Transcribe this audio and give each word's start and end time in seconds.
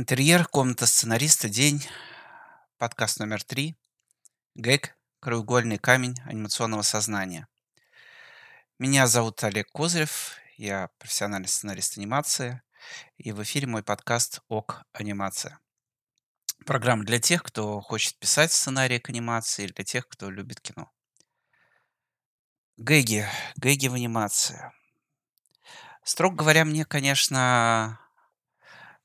Интерьер, 0.00 0.46
комната 0.46 0.86
сценариста, 0.86 1.48
день, 1.48 1.84
подкаст 2.78 3.18
номер 3.18 3.42
три. 3.42 3.76
ГЭК 4.54 4.96
«Краеугольный 5.18 5.78
камень 5.78 6.14
анимационного 6.24 6.82
сознания». 6.82 7.48
Меня 8.78 9.08
зовут 9.08 9.42
Олег 9.42 9.68
Козырев, 9.72 10.36
я 10.56 10.90
профессиональный 10.98 11.48
сценарист 11.48 11.98
анимации, 11.98 12.62
и 13.16 13.32
в 13.32 13.42
эфире 13.42 13.66
мой 13.66 13.82
подкаст 13.82 14.40
«ОК. 14.46 14.84
Анимация». 14.92 15.58
Программа 16.64 17.02
для 17.02 17.18
тех, 17.18 17.42
кто 17.42 17.80
хочет 17.80 18.16
писать 18.20 18.52
сценарии 18.52 19.00
к 19.00 19.08
анимации, 19.08 19.64
или 19.64 19.72
для 19.72 19.84
тех, 19.84 20.06
кто 20.06 20.30
любит 20.30 20.60
кино. 20.60 20.92
Гэги. 22.76 23.26
Гэги 23.56 23.88
в 23.88 23.94
анимации. 23.94 24.70
Строго 26.04 26.36
говоря, 26.36 26.64
мне, 26.64 26.84
конечно, 26.84 27.98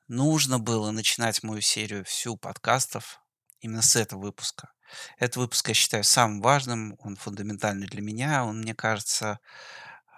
нужно 0.08 0.60
было 0.60 0.92
начинать 0.92 1.44
мою 1.44 1.62
серию 1.62 2.06
всю 2.06 2.38
подкастов 2.38 3.22
именно 3.60 3.82
с 3.82 3.96
этого 3.96 4.22
выпуска. 4.22 4.72
Этот 5.18 5.38
выпуск 5.38 5.70
я 5.70 5.74
считаю 5.74 6.04
самым 6.04 6.42
важным, 6.42 6.96
он 7.00 7.16
фундаментальный 7.16 7.88
для 7.88 8.02
меня, 8.02 8.46
он, 8.46 8.60
мне 8.60 8.76
кажется, 8.76 9.40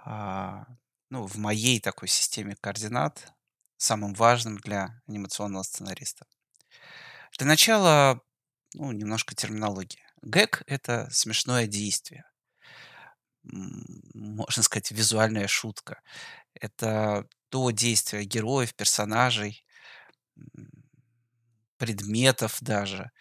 а, 0.03 0.65
ну, 1.09 1.25
в 1.25 1.37
моей 1.37 1.79
такой 1.79 2.07
системе 2.07 2.55
координат 2.59 3.31
самым 3.77 4.13
важным 4.13 4.57
для 4.57 5.01
анимационного 5.07 5.63
сценариста. 5.63 6.25
Для 7.37 7.47
начала, 7.47 8.21
ну, 8.73 8.91
немножко 8.91 9.35
терминологии. 9.35 10.03
Гэг— 10.21 10.63
это 10.67 11.07
смешное 11.11 11.67
действие. 11.67 12.25
Можно 13.43 14.63
сказать, 14.63 14.91
визуальная 14.91 15.47
шутка. 15.47 16.01
Это 16.53 17.27
то 17.49 17.69
действие 17.71 18.25
героев, 18.25 18.73
персонажей, 18.73 19.65
предметов 21.77 22.57
даже 22.61 23.11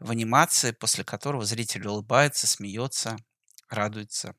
в 0.00 0.10
анимации, 0.10 0.72
после 0.72 1.04
которого 1.04 1.44
зритель 1.44 1.86
улыбается, 1.86 2.46
смеется, 2.46 3.16
радуется. 3.68 4.34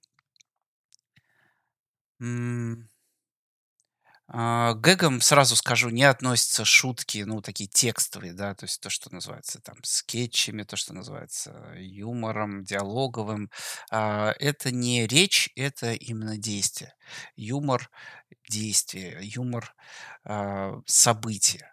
А, 4.28 4.74
гэгам, 4.76 5.22
сразу 5.22 5.56
скажу, 5.56 5.90
не 5.90 6.04
относятся 6.04 6.64
шутки, 6.66 7.20
ну, 7.20 7.42
такие 7.42 7.70
текстовые, 7.70 8.34
да, 8.34 8.56
то 8.56 8.66
есть 8.66 8.82
то, 8.82 8.90
что 8.90 9.14
называется 9.14 9.60
там 9.62 9.76
скетчами, 9.84 10.64
то, 10.64 10.78
что 10.78 10.94
называется 10.94 11.52
юмором, 11.76 12.64
диалоговым. 12.64 13.52
А, 13.92 14.34
это 14.40 14.72
не 14.72 15.06
речь, 15.08 15.50
это 15.56 15.94
именно 15.94 16.38
действие. 16.38 16.96
Юмор– 17.36 17.90
действие, 18.50 19.20
юмор 19.22 19.76
а,– 20.24 20.80
событие. 20.86 21.73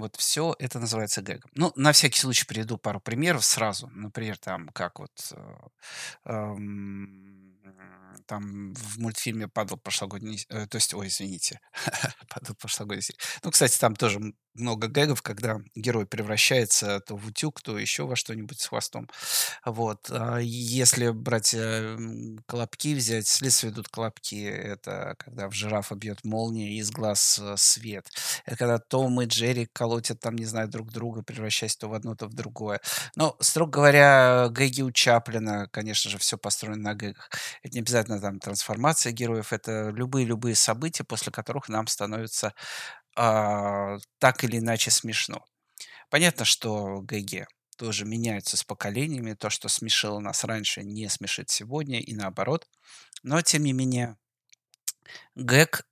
Вот 0.00 0.16
все 0.16 0.54
это 0.58 0.78
называется 0.78 1.22
гэгом. 1.22 1.50
Ну, 1.54 1.72
на 1.76 1.92
всякий 1.92 2.18
случай 2.18 2.44
приведу 2.46 2.78
пару 2.78 3.00
примеров 3.00 3.44
сразу. 3.44 3.88
Например, 3.94 4.38
там, 4.38 4.68
как 4.68 4.98
вот 4.98 5.32
э, 5.32 5.68
эм, 6.24 7.58
там 8.26 8.72
в 8.74 8.98
мультфильме 8.98 9.48
«Падал 9.48 9.76
прошлогодний...» 9.76 10.44
э, 10.48 10.66
То 10.66 10.76
есть, 10.76 10.94
ой, 10.94 11.08
извините, 11.08 11.60
«Падал 12.28 12.54
прошлогодний...» 12.54 13.02
Ну, 13.42 13.50
кстати, 13.50 13.78
там 13.78 13.96
тоже 13.96 14.20
много 14.54 14.88
гэгов, 14.88 15.22
когда 15.22 15.60
герой 15.74 16.06
превращается 16.06 17.00
то 17.00 17.16
в 17.16 17.26
утюг, 17.26 17.60
то 17.62 17.78
еще 17.78 18.06
во 18.06 18.16
что-нибудь 18.16 18.60
с 18.60 18.66
хвостом. 18.66 19.08
Вот. 19.64 20.10
А 20.10 20.38
если 20.38 21.10
брать 21.10 21.54
э, 21.54 21.96
колобки 22.46 22.94
взять, 22.94 23.26
следствие 23.28 23.72
идут 23.72 23.88
колобки. 23.88 24.42
Это 24.44 25.14
когда 25.18 25.48
в 25.48 25.52
жирафа 25.52 25.94
бьет 25.94 26.24
молния 26.24 26.78
из 26.78 26.90
глаз 26.90 27.38
э, 27.40 27.54
свет. 27.56 28.08
Это 28.44 28.56
когда 28.56 28.78
Том 28.78 29.20
и 29.22 29.26
Джерри 29.26 29.66
колотят 29.72 30.20
там, 30.20 30.36
не 30.36 30.46
знаю, 30.46 30.68
друг 30.68 30.90
друга, 30.92 31.22
превращаясь 31.22 31.76
то 31.76 31.88
в 31.88 31.94
одно, 31.94 32.14
то 32.14 32.26
в 32.26 32.34
другое. 32.34 32.80
Но, 33.16 33.36
строго 33.40 33.70
говоря, 33.70 34.48
гэги 34.50 34.82
у 34.82 34.90
Чаплина, 34.90 35.68
конечно 35.70 36.10
же, 36.10 36.18
все 36.18 36.36
построено 36.38 36.82
на 36.82 36.94
гэгах. 36.94 37.30
Это 37.62 37.74
не 37.74 37.80
обязательно 37.80 38.20
там 38.20 38.38
трансформация 38.40 39.12
героев, 39.12 39.52
это 39.52 39.90
любые-любые 39.90 40.54
события, 40.54 41.04
после 41.04 41.32
которых 41.32 41.68
нам 41.68 41.86
становится 41.86 42.52
а, 43.22 43.98
так 44.18 44.44
или 44.44 44.58
иначе 44.58 44.90
смешно. 44.90 45.44
Понятно, 46.08 46.46
что 46.46 47.02
ГГ 47.02 47.48
тоже 47.76 48.06
меняются 48.06 48.56
с 48.56 48.64
поколениями. 48.64 49.34
То, 49.34 49.50
что 49.50 49.68
смешило 49.68 50.20
нас 50.20 50.44
раньше, 50.44 50.82
не 50.84 51.08
смешит 51.10 51.50
сегодня 51.50 52.00
и 52.00 52.14
наоборот. 52.14 52.66
Но, 53.22 53.42
тем 53.42 53.64
не 53.64 53.74
менее, 53.74 54.16
гэг, 55.34 55.86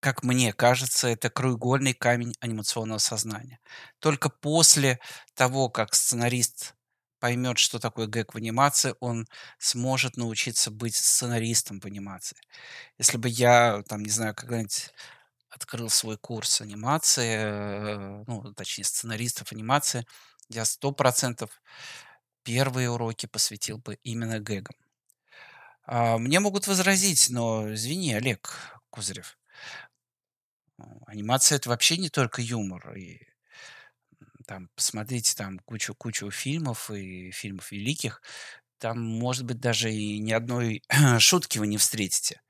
как 0.00 0.22
мне 0.22 0.52
кажется, 0.52 1.08
это 1.08 1.30
краеугольный 1.30 1.94
камень 1.94 2.34
анимационного 2.40 2.98
сознания. 2.98 3.58
Только 4.00 4.28
после 4.28 5.00
того, 5.34 5.70
как 5.70 5.94
сценарист 5.94 6.74
поймет, 7.20 7.58
что 7.58 7.78
такое 7.78 8.06
гэг 8.06 8.34
в 8.34 8.36
анимации, 8.36 8.94
он 9.00 9.26
сможет 9.58 10.18
научиться 10.18 10.70
быть 10.70 10.94
сценаристом 10.96 11.80
в 11.80 11.86
анимации. 11.86 12.36
Если 12.98 13.16
бы 13.16 13.30
я, 13.30 13.82
там, 13.88 14.02
не 14.02 14.10
знаю, 14.10 14.34
когда-нибудь 14.34 14.90
открыл 15.54 15.88
свой 15.90 16.18
курс 16.18 16.60
анимации, 16.60 17.36
э, 17.36 18.24
ну, 18.26 18.52
точнее, 18.54 18.84
сценаристов 18.84 19.52
анимации, 19.52 20.06
я 20.48 20.64
сто 20.64 20.92
процентов 20.92 21.62
первые 22.42 22.90
уроки 22.90 23.26
посвятил 23.26 23.78
бы 23.78 23.98
именно 24.02 24.40
гэгам. 24.40 24.76
А, 25.86 26.18
мне 26.18 26.40
могут 26.40 26.66
возразить, 26.66 27.28
но 27.30 27.72
извини, 27.74 28.14
Олег 28.14 28.80
Кузырев, 28.90 29.38
анимация 31.06 31.56
это 31.56 31.68
вообще 31.68 31.96
не 31.96 32.08
только 32.10 32.42
юмор. 32.42 32.96
И 32.96 33.20
там 34.46 34.68
посмотрите 34.74 35.34
там 35.34 35.58
кучу-кучу 35.60 36.30
фильмов 36.30 36.90
и 36.90 37.30
фильмов 37.30 37.72
великих, 37.72 38.22
там, 38.78 39.00
может 39.00 39.44
быть, 39.46 39.60
даже 39.60 39.90
и 39.92 40.18
ни 40.18 40.32
одной 40.32 40.82
шутки 41.18 41.58
вы 41.58 41.66
не 41.66 41.78
встретите. 41.78 42.42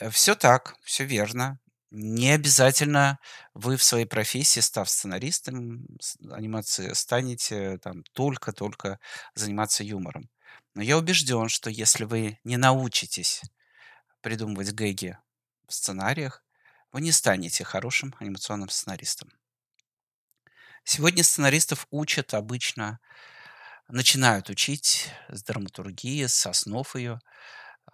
Э, 0.00 0.10
все 0.10 0.34
так, 0.34 0.76
все 0.82 1.04
верно. 1.04 1.60
Не 1.98 2.32
обязательно 2.32 3.18
вы 3.54 3.78
в 3.78 3.82
своей 3.82 4.04
профессии, 4.04 4.60
став 4.60 4.90
сценаристом 4.90 5.86
анимации, 6.30 6.92
станете 6.92 7.78
там 7.78 8.02
только-только 8.12 9.00
заниматься 9.34 9.82
юмором. 9.82 10.28
Но 10.74 10.82
я 10.82 10.98
убежден, 10.98 11.48
что 11.48 11.70
если 11.70 12.04
вы 12.04 12.38
не 12.44 12.58
научитесь 12.58 13.40
придумывать 14.20 14.74
гэги 14.74 15.16
в 15.66 15.72
сценариях, 15.72 16.44
вы 16.92 17.00
не 17.00 17.12
станете 17.12 17.64
хорошим 17.64 18.14
анимационным 18.20 18.68
сценаристом. 18.68 19.30
Сегодня 20.84 21.24
сценаристов 21.24 21.86
учат 21.90 22.34
обычно, 22.34 23.00
начинают 23.88 24.50
учить 24.50 25.08
с 25.30 25.42
драматургии, 25.42 26.26
с 26.26 26.46
основ 26.46 26.94
ее, 26.94 27.20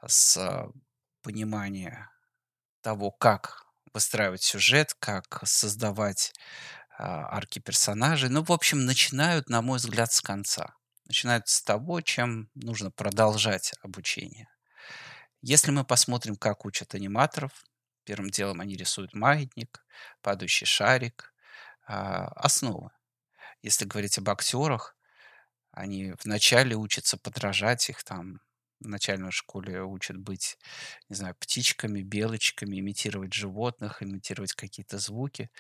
с 0.04 0.66
понимания 1.22 2.10
того, 2.80 3.12
как 3.12 3.61
выстраивать 3.94 4.42
сюжет, 4.42 4.94
как 4.98 5.40
создавать 5.44 6.32
а, 6.98 7.36
арки 7.36 7.58
персонажей. 7.58 8.28
Ну, 8.28 8.42
в 8.42 8.52
общем, 8.52 8.84
начинают, 8.84 9.48
на 9.48 9.62
мой 9.62 9.78
взгляд, 9.78 10.12
с 10.12 10.20
конца. 10.20 10.74
Начинают 11.06 11.48
с 11.48 11.62
того, 11.62 12.00
чем 12.00 12.48
нужно 12.54 12.90
продолжать 12.90 13.74
обучение. 13.82 14.48
Если 15.40 15.70
мы 15.70 15.84
посмотрим, 15.84 16.36
как 16.36 16.64
учат 16.64 16.94
аниматоров, 16.94 17.64
первым 18.04 18.30
делом 18.30 18.60
они 18.60 18.76
рисуют 18.76 19.14
маятник, 19.14 19.84
падающий 20.22 20.66
шарик, 20.66 21.34
а, 21.86 22.28
основы. 22.28 22.90
Если 23.62 23.84
говорить 23.84 24.18
об 24.18 24.28
актерах, 24.30 24.96
они 25.72 26.14
вначале 26.22 26.76
учатся 26.76 27.16
подражать 27.16 27.88
их 27.90 28.04
там 28.04 28.40
в 28.82 28.88
начальной 28.88 29.30
школе 29.32 29.82
учат 29.82 30.16
быть, 30.18 30.58
не 31.08 31.16
знаю, 31.16 31.34
птичками, 31.38 32.02
белочками, 32.02 32.78
имитировать 32.80 33.32
животных, 33.34 34.02
имитировать 34.02 34.52
какие-то 34.54 34.98
звуки. 34.98 35.50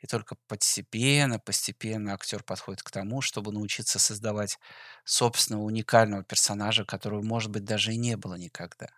И 0.00 0.06
только 0.06 0.36
постепенно, 0.48 1.38
постепенно 1.38 2.14
актер 2.14 2.42
подходит 2.42 2.82
к 2.82 2.90
тому, 2.90 3.20
чтобы 3.22 3.52
научиться 3.52 3.98
создавать 3.98 4.58
собственного 5.04 5.62
уникального 5.64 6.24
персонажа, 6.24 6.84
которого, 6.84 7.22
может 7.22 7.50
быть, 7.50 7.64
даже 7.64 7.92
и 7.94 7.96
не 7.96 8.16
было 8.16 8.34
никогда. 8.34 8.88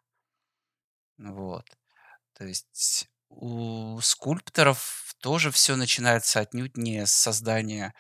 Вот. 1.19 1.67
То 2.35 2.47
есть 2.47 3.09
у 3.37 4.01
скульпторов 4.01 5.15
тоже 5.21 5.51
все 5.51 5.77
начинается 5.77 6.41
отнюдь 6.41 6.77
не 6.77 7.07
с 7.07 7.13
создания 7.13 7.95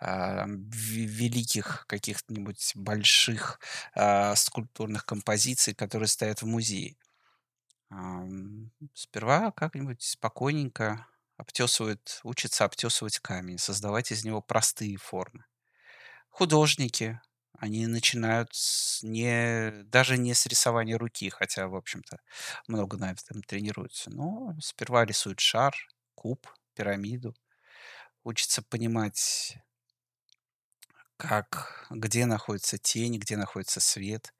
а, 0.00 0.46
великих 0.46 1.86
каких-нибудь 1.88 2.72
больших 2.74 3.60
а, 3.94 4.34
скульптурных 4.36 5.04
композиций, 5.04 5.74
которые 5.74 6.08
стоят 6.08 6.42
в 6.42 6.46
музее. 6.46 6.96
сперва 8.94 9.50
как-нибудь 9.52 10.02
спокойненько 10.02 11.06
обтесывают, 11.36 12.20
учатся 12.22 12.64
обтесывать 12.64 13.18
камень, 13.18 13.58
создавать 13.58 14.12
из 14.12 14.24
него 14.24 14.42
простые 14.42 14.96
формы. 14.96 15.44
Художники, 16.28 17.20
они 17.58 17.86
начинают 17.86 18.50
с 18.54 19.02
не, 19.02 19.82
даже 19.84 20.16
не 20.18 20.34
с 20.34 20.46
рисования 20.46 20.96
руки, 20.98 21.28
хотя, 21.30 21.68
в 21.68 21.74
общем-то, 21.74 22.20
много 22.68 22.96
на 22.96 23.12
этом 23.12 23.42
тренируются. 23.42 24.10
Но 24.10 24.56
сперва 24.60 25.04
рисуют 25.04 25.40
шар, 25.40 25.74
куб, 26.14 26.46
пирамиду. 26.74 27.34
учится 28.24 28.62
понимать, 28.62 29.58
как, 31.16 31.86
где 31.90 32.26
находится 32.26 32.78
тень, 32.78 33.18
где 33.18 33.36
находится 33.36 33.80
свет, 33.80 34.34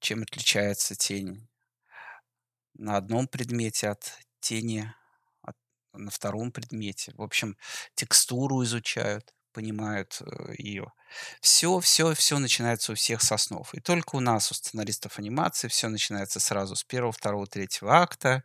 чем 0.00 0.22
отличается 0.22 0.94
тень 0.96 1.48
на 2.74 2.96
одном 2.96 3.26
предмете 3.28 3.88
от 3.88 4.18
тени 4.40 4.92
на 5.92 6.10
втором 6.10 6.52
предмете. 6.52 7.12
В 7.16 7.22
общем, 7.22 7.56
текстуру 7.94 8.62
изучают, 8.64 9.33
понимают 9.54 10.20
э, 10.20 10.54
ее. 10.58 10.92
Все, 11.40 11.80
все, 11.80 12.12
все 12.14 12.38
начинается 12.38 12.92
у 12.92 12.94
всех 12.94 13.22
с 13.22 13.32
основ. 13.32 13.72
И 13.72 13.80
только 13.80 14.16
у 14.16 14.20
нас, 14.20 14.50
у 14.50 14.54
сценаристов 14.54 15.18
анимации, 15.18 15.68
все 15.68 15.88
начинается 15.88 16.40
сразу 16.40 16.76
с 16.76 16.84
первого, 16.84 17.12
второго, 17.12 17.46
третьего 17.46 17.96
акта. 17.96 18.44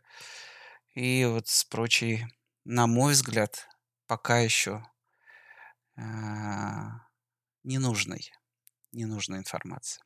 И 0.94 1.26
вот 1.26 1.48
с 1.48 1.64
прочей, 1.64 2.26
на 2.64 2.86
мой 2.86 3.12
взгляд, 3.12 3.68
пока 4.06 4.38
еще 4.38 4.82
а, 5.96 7.06
ненужной, 7.64 8.32
ненужной 8.92 9.38
информации. 9.38 10.02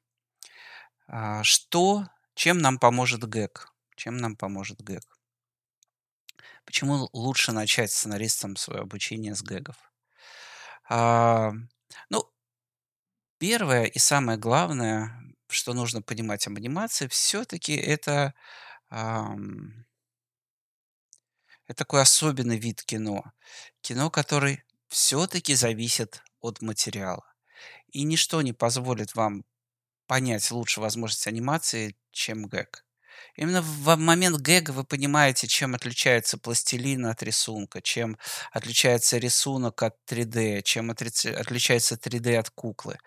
А, 1.06 1.42
что, 1.44 2.08
чем 2.34 2.58
нам 2.58 2.78
поможет 2.78 3.28
ГЭК? 3.28 3.68
Чем 3.94 4.16
нам 4.16 4.36
поможет 4.36 4.82
ГЭК? 4.82 5.04
Почему 6.64 7.08
лучше 7.12 7.52
начать 7.52 7.92
сценаристам 7.92 8.56
свое 8.56 8.80
обучение 8.80 9.34
с 9.34 9.42
гэгов? 9.42 9.76
А, 10.88 11.52
ну, 12.10 12.30
первое 13.38 13.84
и 13.84 13.98
самое 13.98 14.38
главное, 14.38 15.20
что 15.48 15.74
нужно 15.74 16.02
понимать 16.02 16.46
об 16.46 16.56
анимации, 16.56 17.08
все-таки 17.08 17.74
это, 17.74 18.34
ам, 18.90 19.86
это 21.66 21.78
такой 21.78 22.02
особенный 22.02 22.58
вид 22.58 22.82
кино. 22.82 23.24
Кино, 23.80 24.10
который 24.10 24.64
все-таки 24.88 25.54
зависит 25.54 26.22
от 26.40 26.62
материала. 26.62 27.24
И 27.92 28.04
ничто 28.04 28.42
не 28.42 28.52
позволит 28.52 29.14
вам 29.14 29.44
понять 30.06 30.50
лучше 30.52 30.80
возможности 30.80 31.28
анимации, 31.28 31.96
чем 32.12 32.46
гэг. 32.48 32.83
Именно 33.36 33.62
в 33.62 33.96
момент 33.96 34.38
гэга 34.38 34.70
вы 34.72 34.84
понимаете, 34.84 35.46
чем 35.46 35.74
отличается 35.74 36.38
пластилин 36.38 37.06
от 37.06 37.22
рисунка, 37.22 37.82
чем 37.82 38.16
отличается 38.52 39.18
рисунок 39.18 39.82
от 39.82 39.96
3D, 40.06 40.62
чем 40.62 40.90
отличается 40.90 41.96
3D 41.96 42.36
от 42.36 42.50
куклы. 42.50 42.98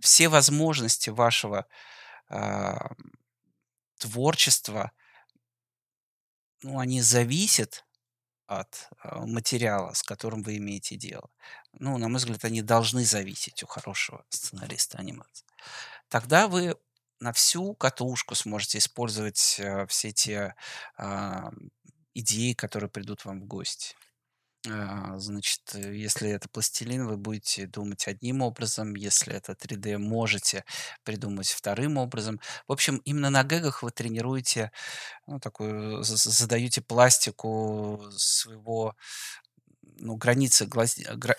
Все 0.00 0.28
возможности 0.28 1.10
вашего 1.10 1.66
э, 2.30 2.74
творчества, 3.98 4.92
ну, 6.62 6.78
они 6.78 7.02
зависят 7.02 7.84
от 8.46 8.88
э, 9.02 9.18
материала, 9.26 9.92
с 9.92 10.02
которым 10.02 10.42
вы 10.42 10.56
имеете 10.58 10.96
дело. 10.96 11.28
Ну, 11.72 11.98
на 11.98 12.08
мой 12.08 12.18
взгляд, 12.18 12.44
они 12.44 12.62
должны 12.62 13.04
зависеть 13.04 13.62
у 13.62 13.66
хорошего 13.66 14.24
сценариста 14.28 14.98
анимации. 14.98 15.46
Тогда 16.08 16.48
вы 16.48 16.76
на 17.20 17.32
всю 17.32 17.74
катушку 17.74 18.34
сможете 18.34 18.78
использовать 18.78 19.56
э, 19.58 19.86
все 19.88 20.12
те 20.12 20.54
э, 20.98 21.50
идеи, 22.14 22.52
которые 22.52 22.90
придут 22.90 23.24
вам 23.24 23.40
в 23.40 23.46
гости. 23.46 23.94
А, 24.68 25.18
значит, 25.18 25.60
если 25.74 26.30
это 26.30 26.48
пластилин, 26.48 27.06
вы 27.06 27.16
будете 27.16 27.66
думать 27.66 28.08
одним 28.08 28.42
образом, 28.42 28.94
если 28.94 29.34
это 29.34 29.52
3D, 29.52 29.98
можете 29.98 30.64
придумать 31.04 31.48
вторым 31.48 31.98
образом. 31.98 32.40
В 32.66 32.72
общем, 32.72 32.96
именно 33.04 33.30
на 33.30 33.44
гэгах 33.44 33.82
вы 33.82 33.90
тренируете, 33.90 34.72
ну, 35.26 35.38
такую, 35.38 36.02
задаете 36.02 36.82
пластику 36.82 38.02
своего 38.16 38.96
ну, 39.98 40.16
границы, 40.16 40.68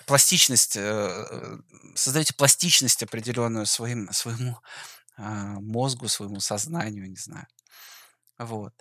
пластичность, 0.05 0.77
э, 0.77 0.81
э, 0.81 1.57
создаете 1.95 2.33
пластичность 2.33 3.03
определенную 3.03 3.65
своим, 3.65 4.11
своему 4.11 4.59
мозгу, 5.17 6.07
своему 6.07 6.39
сознанию, 6.39 7.09
не 7.09 7.15
знаю. 7.15 7.47
Вот. 8.37 8.73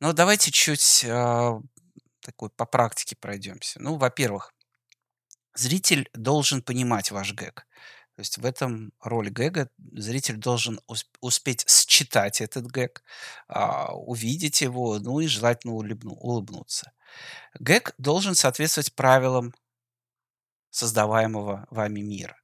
Но 0.00 0.12
давайте 0.12 0.50
чуть 0.50 1.04
а, 1.08 1.60
такой 2.20 2.50
по 2.50 2.66
практике 2.66 3.16
пройдемся. 3.16 3.80
Ну, 3.80 3.96
во-первых, 3.96 4.52
зритель 5.54 6.08
должен 6.14 6.62
понимать 6.62 7.10
ваш 7.10 7.32
гэг. 7.32 7.66
То 8.14 8.20
есть 8.20 8.38
в 8.38 8.44
этом 8.44 8.92
роль 9.00 9.30
гэга 9.30 9.70
зритель 9.92 10.36
должен 10.36 10.80
успеть 11.20 11.64
считать 11.68 12.40
этот 12.40 12.66
гэг, 12.66 13.02
а, 13.48 13.94
увидеть 13.94 14.60
его, 14.60 14.98
ну 14.98 15.20
и 15.20 15.26
желательно 15.26 15.74
улыбну, 15.74 16.12
улыбнуться. 16.14 16.92
Гэг 17.58 17.94
должен 17.98 18.34
соответствовать 18.34 18.94
правилам 18.94 19.54
создаваемого 20.70 21.66
вами 21.70 22.00
мира. 22.00 22.36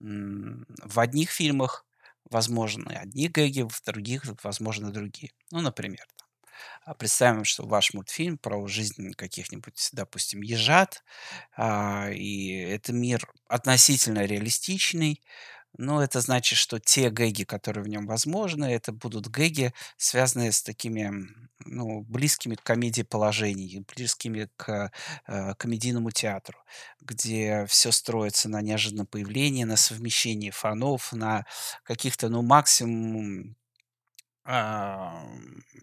В 0.00 1.00
одних 1.00 1.30
фильмах 1.30 1.84
возможны 2.30 2.92
одни 2.92 3.28
гэги, 3.28 3.62
в 3.62 3.82
других 3.84 4.24
возможны 4.44 4.90
другие. 4.90 5.30
Ну, 5.50 5.60
например, 5.60 6.06
а, 6.84 6.94
представим, 6.94 7.44
что 7.44 7.66
ваш 7.66 7.94
мультфильм 7.94 8.38
про 8.38 8.66
жизнь 8.66 9.12
каких-нибудь, 9.14 9.90
допустим, 9.92 10.42
ежат, 10.42 11.02
а, 11.56 12.10
и 12.10 12.50
это 12.50 12.92
мир 12.92 13.26
относительно 13.48 14.24
реалистичный, 14.24 15.22
но 15.78 16.02
это 16.02 16.20
значит, 16.20 16.58
что 16.58 16.78
те 16.80 17.10
гэги, 17.10 17.44
которые 17.44 17.84
в 17.84 17.88
нем 17.88 18.06
возможны, 18.06 18.66
это 18.66 18.92
будут 18.92 19.28
гэги, 19.28 19.72
связанные 19.96 20.52
с 20.52 20.62
такими 20.62 21.28
ну, 21.64 22.02
близкими 22.02 22.54
к 22.56 22.62
комедии 22.62 23.02
положений, 23.02 23.84
близкими 23.94 24.48
к 24.56 24.90
э, 25.26 25.54
комедийному 25.54 26.10
театру, 26.10 26.58
где 27.00 27.66
все 27.68 27.92
строится 27.92 28.48
на 28.48 28.60
неожиданном 28.60 29.06
появлении, 29.06 29.64
на 29.64 29.76
совмещении 29.76 30.50
фонов, 30.50 31.12
на 31.12 31.46
каких-то, 31.84 32.28
ну, 32.28 32.42
максимум 32.42 33.56
а, 34.50 35.22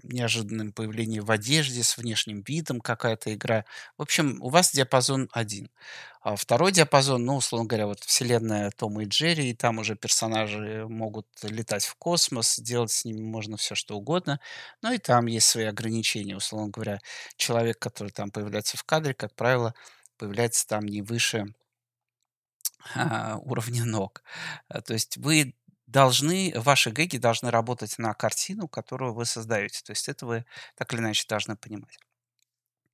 неожиданном 0.02 0.72
появлении 0.72 1.20
в 1.20 1.30
одежде, 1.30 1.84
с 1.84 1.98
внешним 1.98 2.42
видом 2.42 2.82
какая-то 2.82 3.32
игра. 3.32 3.64
В 3.96 4.02
общем, 4.02 4.40
у 4.42 4.50
вас 4.50 4.72
диапазон 4.72 5.30
один. 5.32 5.70
А 6.22 6.36
второй 6.36 6.72
диапазон, 6.72 7.24
ну, 7.26 7.36
условно 7.36 7.68
говоря, 7.68 7.86
вот 7.86 8.00
вселенная 8.00 8.72
Тома 8.72 9.04
и 9.04 9.06
Джерри, 9.06 9.52
и 9.52 9.54
там 9.54 9.78
уже 9.78 9.96
персонажи 9.96 10.88
могут 10.90 11.28
летать 11.44 11.86
в 11.86 11.96
космос, 11.96 12.58
делать 12.58 12.92
с 12.92 13.06
ними 13.06 13.22
можно 13.22 13.56
все, 13.56 13.76
что 13.76 13.98
угодно. 13.98 14.40
Ну 14.82 14.92
и 14.92 14.98
там 14.98 15.28
есть 15.28 15.48
свои 15.48 15.66
ограничения. 15.66 16.36
Условно 16.36 16.70
говоря, 16.70 17.00
человек, 17.38 17.78
который 17.78 18.10
там 18.10 18.32
появляется 18.32 18.78
в 18.78 18.84
кадре, 18.84 19.14
как 19.14 19.36
правило, 19.36 19.76
появляется 20.18 20.66
там 20.66 20.88
не 20.88 21.04
выше 21.04 21.54
а, 22.96 23.38
уровня 23.44 23.86
ног. 23.86 24.24
А, 24.70 24.82
то 24.82 24.94
есть 24.94 25.18
вы 25.18 25.54
должны, 25.88 26.54
ваши 26.56 26.92
гэги 26.92 27.18
должны 27.18 27.52
работать 27.52 27.98
на 27.98 28.14
картину, 28.14 28.68
которую 28.68 29.14
вы 29.14 29.26
создаете. 29.26 29.82
То 29.84 29.92
есть 29.92 30.10
это 30.10 30.26
вы 30.26 30.46
так 30.76 30.94
или 30.94 31.00
иначе 31.02 31.26
должны 31.28 31.56
понимать. 31.56 31.98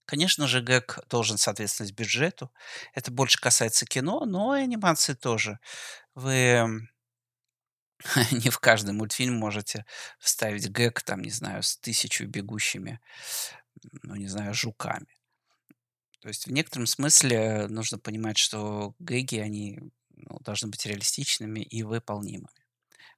Конечно 0.05 0.47
же, 0.47 0.61
гэг 0.61 0.99
должен 1.09 1.37
соответствовать 1.37 1.93
бюджету. 1.93 2.51
Это 2.93 3.11
больше 3.11 3.39
касается 3.39 3.85
кино, 3.85 4.25
но 4.25 4.57
и 4.57 4.61
анимации 4.61 5.13
тоже. 5.13 5.59
Вы 6.15 6.87
не 8.31 8.49
в 8.49 8.59
каждый 8.59 8.93
мультфильм 8.93 9.35
можете 9.35 9.85
вставить 10.19 10.69
гэг, 10.69 11.01
там, 11.01 11.21
не 11.21 11.31
знаю, 11.31 11.63
с 11.63 11.77
тысячу 11.77 12.25
бегущими, 12.25 12.99
ну, 14.03 14.15
не 14.15 14.27
знаю, 14.27 14.53
жуками. 14.53 15.07
То 16.19 16.27
есть 16.27 16.45
в 16.45 16.51
некотором 16.51 16.87
смысле 16.87 17.67
нужно 17.67 17.97
понимать, 17.97 18.37
что 18.37 18.93
гэги, 18.99 19.37
они 19.37 19.79
ну, 20.09 20.39
должны 20.41 20.69
быть 20.69 20.85
реалистичными 20.85 21.61
и 21.61 21.83
выполнимыми. 21.83 22.60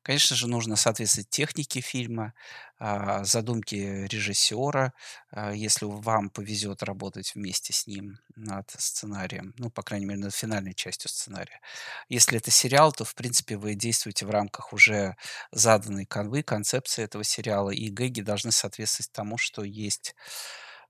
Конечно 0.03 0.35
же, 0.35 0.47
нужно 0.49 0.75
соответствовать 0.75 1.29
технике 1.29 1.79
фильма, 1.79 2.33
а, 2.77 3.23
задумке 3.23 4.05
режиссера, 4.07 4.91
а, 5.31 5.53
если 5.53 5.85
вам 5.85 6.29
повезет 6.29 6.83
работать 6.83 7.33
вместе 7.35 7.71
с 7.71 7.87
ним 7.87 8.19
над 8.35 8.69
сценарием, 8.77 9.53
ну, 9.57 9.69
по 9.69 9.81
крайней 9.81 10.05
мере, 10.05 10.19
над 10.19 10.33
финальной 10.35 10.73
частью 10.73 11.09
сценария. 11.09 11.61
Если 12.09 12.37
это 12.37 12.51
сериал, 12.51 12.91
то, 12.91 13.05
в 13.05 13.15
принципе, 13.15 13.55
вы 13.55 13.75
действуете 13.75 14.25
в 14.25 14.29
рамках 14.31 14.73
уже 14.73 15.15
заданной 15.53 16.05
канвы, 16.05 16.43
концепции 16.43 17.01
этого 17.03 17.23
сериала, 17.23 17.69
и 17.69 17.89
гэги 17.89 18.19
должны 18.21 18.51
соответствовать 18.51 19.11
тому, 19.13 19.37
что 19.37 19.63
есть 19.63 20.15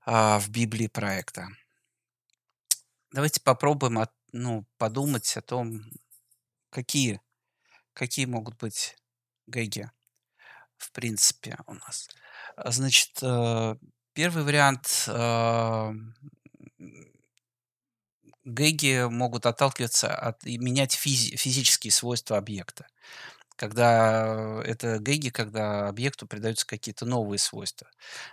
а, 0.06 0.40
в 0.40 0.48
Библии 0.50 0.88
проекта. 0.88 1.48
Давайте 3.12 3.40
попробуем 3.40 3.98
от, 3.98 4.10
ну, 4.32 4.66
подумать 4.76 5.36
о 5.36 5.40
том, 5.42 5.82
какие, 6.70 7.20
какие 7.94 8.26
могут 8.26 8.58
быть 8.58 8.96
ГГ, 9.46 9.90
в 10.76 10.92
принципе, 10.92 11.58
у 11.66 11.74
нас. 11.74 12.08
А, 12.56 12.70
значит, 12.70 13.10
э, 13.22 13.76
первый 14.14 14.44
вариант 14.44 15.04
э, 15.08 15.92
гэги 18.44 19.06
могут 19.08 19.46
отталкиваться 19.46 20.14
от 20.14 20.44
и 20.46 20.58
менять 20.58 20.92
физи 20.94 21.36
физические 21.36 21.90
свойства 21.92 22.36
объекта. 22.38 22.86
Когда 23.56 24.62
это 24.64 24.98
гэги, 24.98 25.30
когда 25.30 25.88
объекту 25.88 26.26
придаются 26.26 26.66
какие-то 26.66 27.06
новые 27.06 27.38
свойства. 27.38 27.88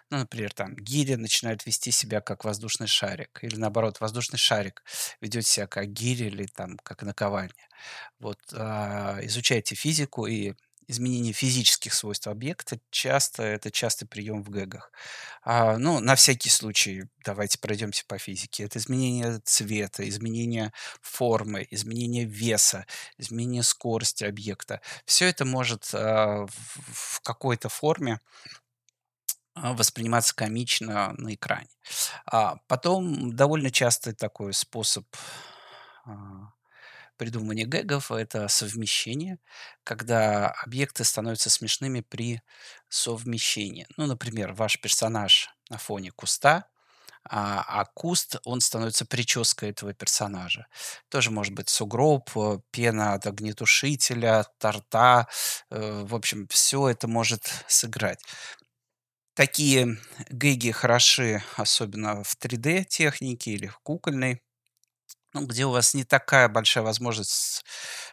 Ну, 0.10 0.18
например, 0.18 0.51
там 0.53 0.75
гиря 0.75 1.15
начинает 1.18 1.65
вести 1.68 1.91
себя 1.91 2.22
как 2.22 2.44
воздушный 2.44 2.88
шарик, 2.88 3.39
или 3.44 3.56
наоборот, 3.56 4.00
воздушный 4.01 4.39
шарик 4.39 4.84
ведет 5.22 5.46
себя 5.46 5.68
как 5.68 5.88
гиря 5.94 6.25
или 6.27 6.46
там 6.48 6.77
как 6.84 7.03
наковальня. 7.03 7.68
Вот 8.20 8.39
а, 8.53 9.20
изучайте 9.24 9.75
физику 9.75 10.25
и 10.25 10.53
изменение 10.91 11.33
физических 11.33 11.93
свойств 11.93 12.27
объекта 12.27 12.79
часто 12.91 13.43
это 13.43 13.71
частый 13.71 14.07
прием 14.07 14.43
в 14.43 14.50
гэгах. 14.50 14.91
А, 15.43 15.77
ну, 15.77 16.00
на 16.00 16.15
всякий 16.15 16.50
случай 16.50 17.05
давайте 17.24 17.57
пройдемся 17.60 18.03
по 18.05 18.17
физике. 18.17 18.65
Это 18.65 18.77
изменение 18.77 19.39
цвета, 19.43 20.07
изменение 20.07 20.74
формы, 21.01 21.65
изменение 21.71 22.25
веса, 22.25 22.86
изменение 23.17 23.63
скорости 23.63 24.25
объекта. 24.25 24.81
Все 25.05 25.27
это 25.27 25.45
может 25.45 25.89
а, 25.93 26.45
в, 26.45 27.17
в 27.17 27.21
какой-то 27.21 27.69
форме 27.69 28.19
а, 29.55 29.74
восприниматься 29.74 30.36
комично 30.36 31.13
на 31.17 31.33
экране. 31.33 31.69
А 32.25 32.57
потом 32.67 33.36
довольно 33.36 33.71
частый 33.71 34.13
такой 34.13 34.53
способ 34.53 35.05
а, 36.05 36.51
придумывания 37.22 37.68
гэгов- 37.68 38.12
это 38.18 38.48
совмещение, 38.48 39.38
когда 39.84 40.50
объекты 40.66 41.04
становятся 41.04 41.51
смешными 41.51 42.01
при 42.01 42.42
совмещении. 42.90 43.86
Ну, 43.96 44.08
например, 44.08 44.54
ваш 44.54 44.82
персонаж 44.82 45.50
на 45.70 45.78
фоне 45.78 46.10
куста, 46.12 46.66
а, 47.24 47.63
а 47.68 47.86
куст, 47.86 48.38
он 48.46 48.62
становится 48.62 49.06
прической 49.06 49.70
этого 49.72 49.94
персонажа. 49.94 50.68
Тоже 51.10 51.32
может 51.32 51.54
быть 51.54 51.70
сугроб, 51.70 52.30
э, 52.36 52.60
пена 52.72 53.13
от 53.13 53.28
огнетушителя, 53.28 54.46
торта. 54.60 55.28
Э, 55.72 56.04
в 56.06 56.16
общем, 56.16 56.48
все 56.50 56.90
это 56.90 57.08
может 57.08 57.44
сыграть. 57.68 58.20
Такие 59.34 59.98
гэги 60.30 60.72
хороши, 60.72 61.42
особенно 61.56 62.24
в 62.24 62.36
3D-технике 62.36 63.51
или 63.51 63.68
в 63.68 63.80
кукольной 63.80 64.42
ну, 65.33 65.45
где 65.45 65.65
у 65.65 65.71
вас 65.71 65.93
не 65.93 66.03
такая 66.03 66.50
большая 66.50 66.83
возможность 66.83 67.63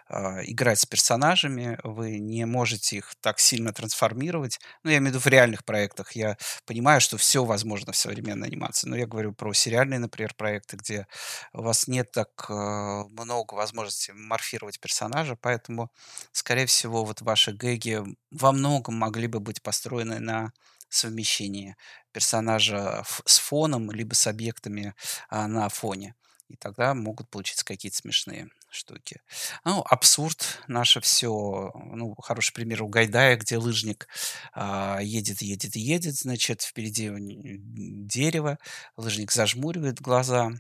а, 0.09 0.41
играть 0.45 0.81
с 0.81 0.87
персонажами, 0.87 1.79
вы 1.83 2.19
не 2.19 2.47
можете 2.47 2.99
их 2.99 3.15
так 3.21 3.41
сильно 3.41 3.73
трансформировать. 3.73 4.59
Ну, 4.85 4.91
я 4.91 4.99
имею 4.99 5.13
в 5.13 5.15
виду 5.17 5.21
в 5.21 5.27
реальных 5.27 5.65
проектах. 5.65 6.13
Я 6.13 6.37
понимаю, 6.65 7.01
что 7.01 7.17
все 7.17 7.45
возможно 7.45 7.93
в 7.93 7.97
современной 7.97 8.49
анимации, 8.49 8.89
но 8.89 8.97
я 8.97 9.07
говорю 9.07 9.33
про 9.35 9.53
сериальные, 9.53 9.99
например, 9.99 10.35
проекты, 10.35 10.77
где 10.77 11.07
у 11.53 11.63
вас 11.63 11.89
нет 11.89 12.13
так 12.13 12.29
а, 12.49 13.05
много 13.09 13.55
возможностей 13.55 14.13
морфировать 14.13 14.81
персонажа, 14.81 15.37
поэтому, 15.41 15.91
скорее 16.33 16.67
всего, 16.67 17.05
вот 17.05 17.21
ваши 17.21 17.53
гэги 17.53 18.03
во 18.31 18.53
многом 18.53 18.95
могли 18.95 19.27
бы 19.27 19.41
быть 19.41 19.63
построены 19.63 20.21
на 20.21 20.53
совмещении 20.89 21.77
персонажа 22.13 23.05
с 23.27 23.39
фоном, 23.39 23.91
либо 23.91 24.15
с 24.15 24.27
объектами 24.27 24.95
а, 25.29 25.47
на 25.49 25.69
фоне 25.69 26.15
и 26.49 26.57
тогда 26.57 26.95
могут 26.95 27.31
получиться 27.31 27.65
какие-то 27.65 27.99
смешные 27.99 28.49
штуки. 28.71 29.21
Ну, 29.65 29.85
абсурд 29.89 30.63
наше 30.67 31.01
все. 31.01 31.73
Ну, 31.75 32.15
хороший 32.17 32.53
пример 32.53 32.83
у 32.83 32.89
Гайдая, 32.89 33.37
где 33.37 33.57
лыжник 33.57 34.09
а, 34.53 34.99
едет, 35.01 35.43
едет, 35.43 35.77
едет, 35.77 36.15
значит, 36.15 36.63
впереди 36.63 37.11
дерево, 37.15 38.59
лыжник 38.97 39.33
зажмуривает 39.33 40.01
глаза, 40.01 40.53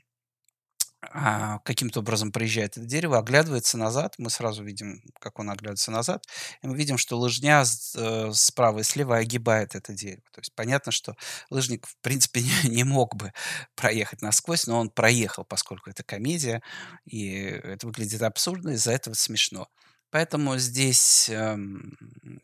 каким-то 1.64 2.00
образом 2.00 2.32
проезжает 2.32 2.76
это 2.76 2.86
дерево, 2.86 3.18
оглядывается 3.18 3.78
назад, 3.78 4.14
мы 4.18 4.30
сразу 4.30 4.62
видим, 4.62 5.02
как 5.20 5.38
он 5.38 5.50
оглядывается 5.50 5.90
назад, 5.90 6.24
и 6.62 6.66
мы 6.66 6.76
видим, 6.76 6.98
что 6.98 7.18
лыжня 7.18 7.64
с, 7.64 7.94
э, 7.96 8.30
справа 8.34 8.80
и 8.80 8.82
слева 8.82 9.16
огибает 9.16 9.74
это 9.74 9.94
дерево. 9.94 10.22
То 10.32 10.40
есть 10.40 10.54
понятно, 10.54 10.92
что 10.92 11.16
лыжник, 11.50 11.86
в 11.86 11.96
принципе, 12.02 12.42
не, 12.64 12.70
не 12.70 12.84
мог 12.84 13.16
бы 13.16 13.32
проехать 13.74 14.22
насквозь, 14.22 14.66
но 14.66 14.78
он 14.78 14.90
проехал, 14.90 15.44
поскольку 15.44 15.90
это 15.90 16.02
комедия, 16.02 16.62
и 17.06 17.38
это 17.40 17.86
выглядит 17.86 18.22
абсурдно, 18.22 18.70
из-за 18.70 18.92
этого 18.92 19.14
смешно. 19.14 19.68
Поэтому 20.10 20.56
здесь 20.56 21.28
э, 21.28 21.56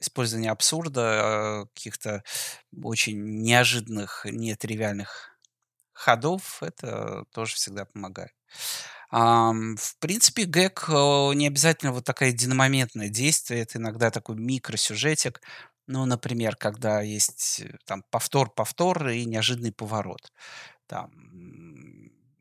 использование 0.01 0.51
абсурда, 0.51 1.65
э, 1.65 1.67
каких-то 1.75 2.23
очень 2.83 3.43
неожиданных, 3.43 4.27
нетривиальных 4.27 5.34
ходов, 5.95 6.63
это 6.63 7.25
тоже 7.33 7.55
всегда 7.57 7.85
помогает. 7.87 8.33
В 9.11 9.97
принципе, 10.01 10.45
гэг, 10.45 10.87
э, 10.89 11.33
не 11.35 11.47
обязательно 11.47 11.93
вот 11.93 12.05
такая 12.05 12.33
динамоментное 12.33 13.09
действие, 13.11 13.63
это 13.63 13.79
иногда 13.79 14.11
такой 14.11 14.37
микросюжетик. 14.37 15.41
Ну, 15.87 16.05
например, 16.07 16.57
когда 16.57 17.01
есть 17.03 17.61
э, 17.61 17.77
там 17.87 18.03
повтор, 18.11 18.51
повтор 18.51 19.09
и 19.09 19.25
неожиданный 19.25 19.73
поворот. 19.73 20.33
Там 20.89 21.11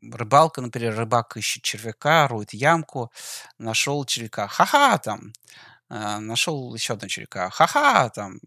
рыбалка, 0.02 0.60
например, 0.60 0.96
рыбак 0.96 1.36
ищет 1.36 1.62
червяка, 1.62 2.28
роет 2.28 2.52
ямку, 2.52 3.10
нашел 3.58 4.04
червяка, 4.04 4.48
ха-ха, 4.48 4.98
там, 4.98 5.32
э, 5.90 6.18
нашел 6.20 6.74
еще 6.74 6.94
одного 6.94 7.08
червяка, 7.10 7.50
ха-ха, 7.50 8.10
там, 8.10 8.40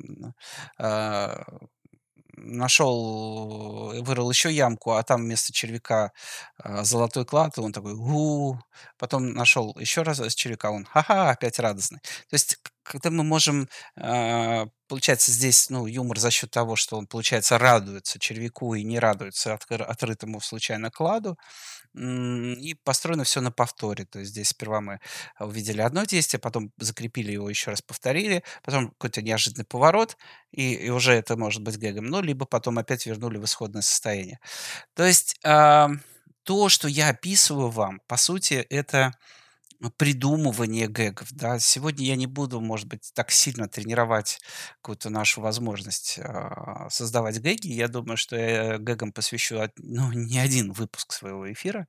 нашел, 2.37 3.93
э, 3.93 4.01
вырыл 4.01 4.29
еще 4.31 4.51
ямку, 4.51 4.93
а 4.93 5.03
там 5.03 5.21
вместо 5.23 5.53
червяка 5.53 6.11
а, 6.57 6.83
золотой 6.83 7.25
клад, 7.25 7.57
и 7.57 7.61
он 7.61 7.73
такой 7.73 7.93
у 7.93 8.59
Потом 8.97 9.33
нашел 9.33 9.75
еще 9.79 10.03
раз 10.03 10.19
червяка, 10.35 10.71
он 10.71 10.85
ха-ха, 10.85 11.29
опять 11.31 11.59
радостный. 11.59 11.99
То 11.99 12.33
есть, 12.33 12.57
когда 12.87 13.11
мы 13.11 13.23
можем, 13.23 13.67
а, 13.97 14.67
получается, 14.87 15.31
здесь, 15.31 15.69
ну, 15.69 15.85
юмор 15.85 16.19
за 16.19 16.31
счет 16.31 16.51
того, 16.51 16.75
что 16.75 16.97
он, 16.97 17.07
получается, 17.07 17.57
радуется 17.57 18.19
червяку 18.19 18.73
и 18.75 18.83
не 18.83 18.99
радуется 18.99 19.53
откры 19.53 19.83
отрытому 19.83 20.41
случайно 20.41 20.89
кладу, 20.91 21.37
и 21.95 22.75
построено 22.83 23.23
все 23.23 23.41
на 23.41 23.51
повторе. 23.51 24.05
То 24.05 24.19
есть 24.19 24.31
здесь 24.31 24.49
сперва 24.49 24.81
мы 24.81 24.99
увидели 25.39 25.81
одно 25.81 26.03
действие, 26.05 26.39
потом 26.39 26.71
закрепили 26.77 27.31
его, 27.31 27.49
еще 27.49 27.71
раз 27.71 27.81
повторили, 27.81 28.43
потом 28.63 28.89
какой-то 28.91 29.21
неожиданный 29.21 29.65
поворот, 29.65 30.17
и, 30.51 30.73
и 30.73 30.89
уже 30.89 31.13
это 31.13 31.37
может 31.37 31.63
быть 31.63 31.77
гэгом. 31.77 32.05
Ну, 32.05 32.21
либо 32.21 32.45
потом 32.45 32.77
опять 32.77 33.05
вернули 33.05 33.37
в 33.37 33.45
исходное 33.45 33.81
состояние. 33.81 34.39
То 34.95 35.05
есть 35.05 35.39
э, 35.43 35.87
то, 36.43 36.69
что 36.69 36.87
я 36.87 37.09
описываю 37.09 37.69
вам, 37.69 38.01
по 38.07 38.17
сути, 38.17 38.65
это 38.69 39.13
придумывание 39.97 40.87
гэгов, 40.87 41.31
да. 41.31 41.59
Сегодня 41.59 42.05
я 42.05 42.15
не 42.15 42.27
буду, 42.27 42.59
может 42.61 42.87
быть, 42.87 43.11
так 43.13 43.31
сильно 43.31 43.67
тренировать 43.67 44.39
какую-то 44.81 45.09
нашу 45.09 45.41
возможность 45.41 46.19
а, 46.19 46.89
создавать 46.89 47.41
гэги. 47.41 47.67
Я 47.67 47.87
думаю, 47.87 48.17
что 48.17 48.35
я 48.35 48.77
гэгам 48.77 49.11
посвящу, 49.11 49.61
ну, 49.77 50.11
не 50.11 50.39
один 50.39 50.71
выпуск 50.71 51.13
своего 51.13 51.51
эфира. 51.51 51.87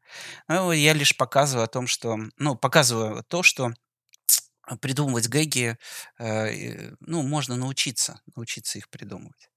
Но 0.48 0.72
я 0.72 0.92
лишь 0.92 1.16
показываю 1.16 1.64
о 1.64 1.68
том, 1.68 1.86
что, 1.86 2.18
ну, 2.36 2.56
показываю 2.56 3.24
то, 3.24 3.42
что 3.42 3.72
придумывать 4.80 5.28
гэги, 5.28 5.76
э, 6.18 6.92
ну, 7.00 7.22
можно 7.22 7.56
научиться, 7.56 8.20
научиться 8.36 8.78
их 8.78 8.90
придумывать. 8.90 9.48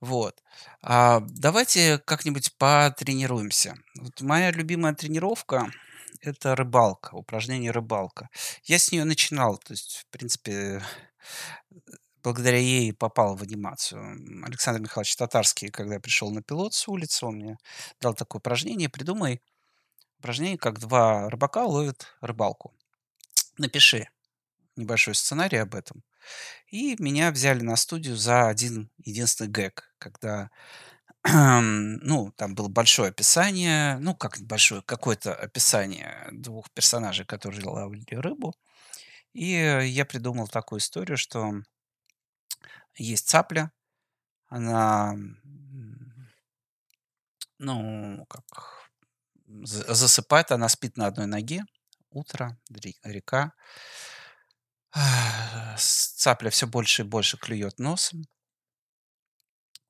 Вот. 0.00 0.42
А 0.82 1.20
давайте 1.20 1.98
как-нибудь 1.98 2.56
потренируемся. 2.56 3.74
Вот 3.98 4.20
моя 4.22 4.50
любимая 4.50 4.94
тренировка 4.94 5.70
это 6.20 6.54
рыбалка, 6.56 7.14
упражнение 7.14 7.70
рыбалка. 7.70 8.28
Я 8.64 8.78
с 8.78 8.92
нее 8.92 9.04
начинал, 9.04 9.58
то 9.58 9.72
есть, 9.72 10.06
в 10.06 10.06
принципе, 10.10 10.82
благодаря 12.22 12.58
ей 12.58 12.92
попал 12.92 13.36
в 13.36 13.42
анимацию. 13.42 14.44
Александр 14.44 14.80
Михайлович 14.80 15.16
Татарский, 15.16 15.68
когда 15.68 15.94
я 15.94 16.00
пришел 16.00 16.30
на 16.30 16.42
пилот 16.42 16.74
с 16.74 16.88
улицы, 16.88 17.26
он 17.26 17.36
мне 17.36 17.58
дал 18.00 18.14
такое 18.14 18.38
упражнение. 18.38 18.88
Придумай 18.88 19.40
упражнение, 20.18 20.58
как 20.58 20.78
два 20.78 21.28
рыбака 21.30 21.64
ловят 21.64 22.06
рыбалку. 22.20 22.74
Напиши 23.58 24.08
небольшой 24.76 25.14
сценарий 25.14 25.58
об 25.58 25.74
этом. 25.74 26.02
И 26.68 26.96
меня 27.02 27.30
взяли 27.30 27.62
на 27.62 27.76
студию 27.76 28.16
за 28.16 28.48
один 28.48 28.90
единственный 28.98 29.50
гэг, 29.50 29.92
когда 29.98 30.50
ну, 31.24 32.32
там 32.36 32.54
было 32.54 32.68
большое 32.68 33.10
описание, 33.10 33.98
ну, 33.98 34.14
как 34.14 34.38
большое, 34.40 34.82
какое-то 34.82 35.34
описание 35.34 36.28
двух 36.32 36.70
персонажей, 36.70 37.26
которые 37.26 37.62
ловили 37.64 38.14
рыбу. 38.14 38.54
И 39.32 39.50
я 39.50 40.04
придумал 40.06 40.48
такую 40.48 40.80
историю, 40.80 41.16
что 41.16 41.52
есть 42.96 43.28
цапля, 43.28 43.70
она, 44.48 45.14
ну, 47.58 48.26
как 48.28 48.90
засыпает, 49.46 50.50
она 50.52 50.68
спит 50.68 50.96
на 50.96 51.06
одной 51.06 51.26
ноге, 51.26 51.64
утро, 52.10 52.58
река. 53.04 53.52
Цапля 55.76 56.50
все 56.50 56.66
больше 56.66 57.02
и 57.02 57.04
больше 57.04 57.36
клюет 57.36 57.78
носом, 57.78 58.24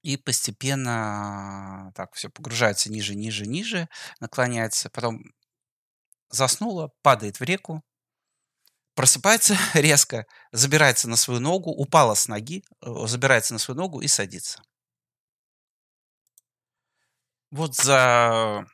и 0.03 0.17
постепенно 0.17 1.93
так 1.95 2.15
все 2.15 2.31
погружается 2.31 2.91
ниже, 2.91 3.15
ниже, 3.15 3.47
ниже, 3.47 3.89
наклоняется, 4.21 4.91
потом 4.91 5.23
заснула, 6.31 6.93
падает 7.03 7.41
в 7.41 7.43
реку, 7.43 7.85
просыпается 8.95 9.57
резко, 9.75 10.27
забирается 10.53 11.09
на 11.09 11.17
свою 11.17 11.41
ногу, 11.41 11.71
упала 11.71 12.15
с 12.15 12.29
ноги, 12.29 12.65
э, 12.83 13.07
забирается 13.07 13.53
на 13.53 13.59
свою 13.59 13.79
ногу 13.79 14.01
и 14.01 14.09
садится. 14.09 14.63
Вот 17.51 17.75
за 17.75 18.65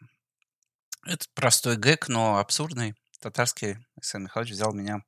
этот 1.06 1.32
простой 1.34 1.76
гэг, 1.76 2.08
но 2.08 2.38
абсурдный, 2.38 2.94
татарский 3.20 3.78
Александр 3.96 4.26
Михайлович 4.26 4.52
взял 4.52 4.72
меня 4.74 5.02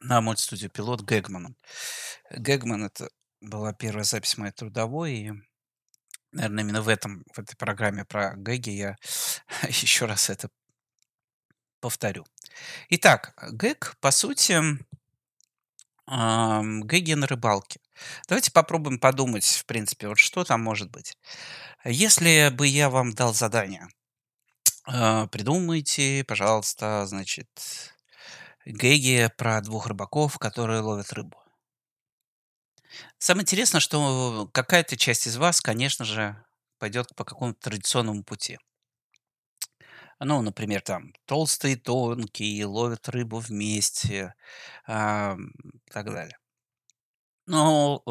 на 0.00 0.20
мультстудию 0.20 0.70
«Пилот» 0.70 1.00
Гэгманом. 1.00 1.56
Гэгман— 2.30 2.84
это 2.86 3.08
была 3.44 3.72
первая 3.72 4.04
запись 4.04 4.38
моей 4.38 4.52
трудовой, 4.52 5.12
и, 5.12 5.32
наверное, 6.32 6.64
именно 6.64 6.82
в, 6.82 6.88
этом, 6.88 7.24
в 7.32 7.38
этой 7.38 7.56
программе 7.56 8.04
про 8.04 8.34
гэги 8.36 8.70
я 8.70 8.96
еще 9.68 10.06
раз 10.06 10.30
это 10.30 10.48
повторю. 11.80 12.24
Итак, 12.88 13.34
гэг, 13.52 13.96
по 14.00 14.10
сути, 14.10 14.60
гэги 16.06 17.14
на 17.14 17.26
рыбалке. 17.26 17.80
Давайте 18.28 18.52
попробуем 18.52 18.98
подумать, 18.98 19.44
в 19.44 19.66
принципе, 19.66 20.08
вот 20.08 20.18
что 20.18 20.44
там 20.44 20.62
может 20.62 20.90
быть. 20.90 21.16
Если 21.84 22.50
бы 22.50 22.66
я 22.66 22.90
вам 22.90 23.12
дал 23.12 23.34
задание, 23.34 23.88
а, 24.86 25.26
придумайте, 25.28 26.24
пожалуйста, 26.24 27.06
значит, 27.06 27.48
гэги 28.66 29.30
про 29.36 29.60
двух 29.60 29.86
рыбаков, 29.86 30.38
которые 30.38 30.80
ловят 30.80 31.12
рыбу. 31.12 31.43
Самое 33.18 33.42
интересное, 33.42 33.80
что 33.80 34.48
какая-то 34.52 34.96
часть 34.96 35.26
из 35.26 35.36
вас, 35.36 35.60
конечно 35.60 36.04
же, 36.04 36.36
пойдет 36.78 37.14
по 37.16 37.24
какому-то 37.24 37.58
традиционному 37.60 38.24
пути. 38.24 38.58
Ну, 40.20 40.42
например, 40.42 40.80
там 40.80 41.12
толстые, 41.26 41.76
тонкие, 41.76 42.66
ловят 42.66 43.08
рыбу 43.08 43.38
вместе, 43.38 44.34
а, 44.86 45.36
так 45.90 46.06
далее. 46.06 46.38
Ну, 47.46 48.02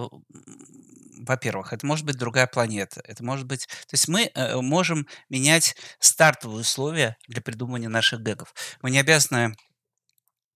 во-первых, 1.20 1.74
это 1.74 1.86
может 1.86 2.06
быть 2.06 2.18
другая 2.18 2.48
планета. 2.48 3.02
Это 3.06 3.24
может 3.24 3.46
быть... 3.48 3.68
То 3.68 3.94
есть 3.94 4.08
мы 4.08 4.32
э, 4.34 4.62
можем 4.62 5.08
менять 5.30 5.76
стартовые 6.00 6.62
условия 6.62 7.18
для 7.28 7.42
придумывания 7.42 7.90
наших 7.90 8.22
гэгов. 8.22 8.54
Мы 8.82 8.92
не 8.92 9.00
обязаны 9.00 9.56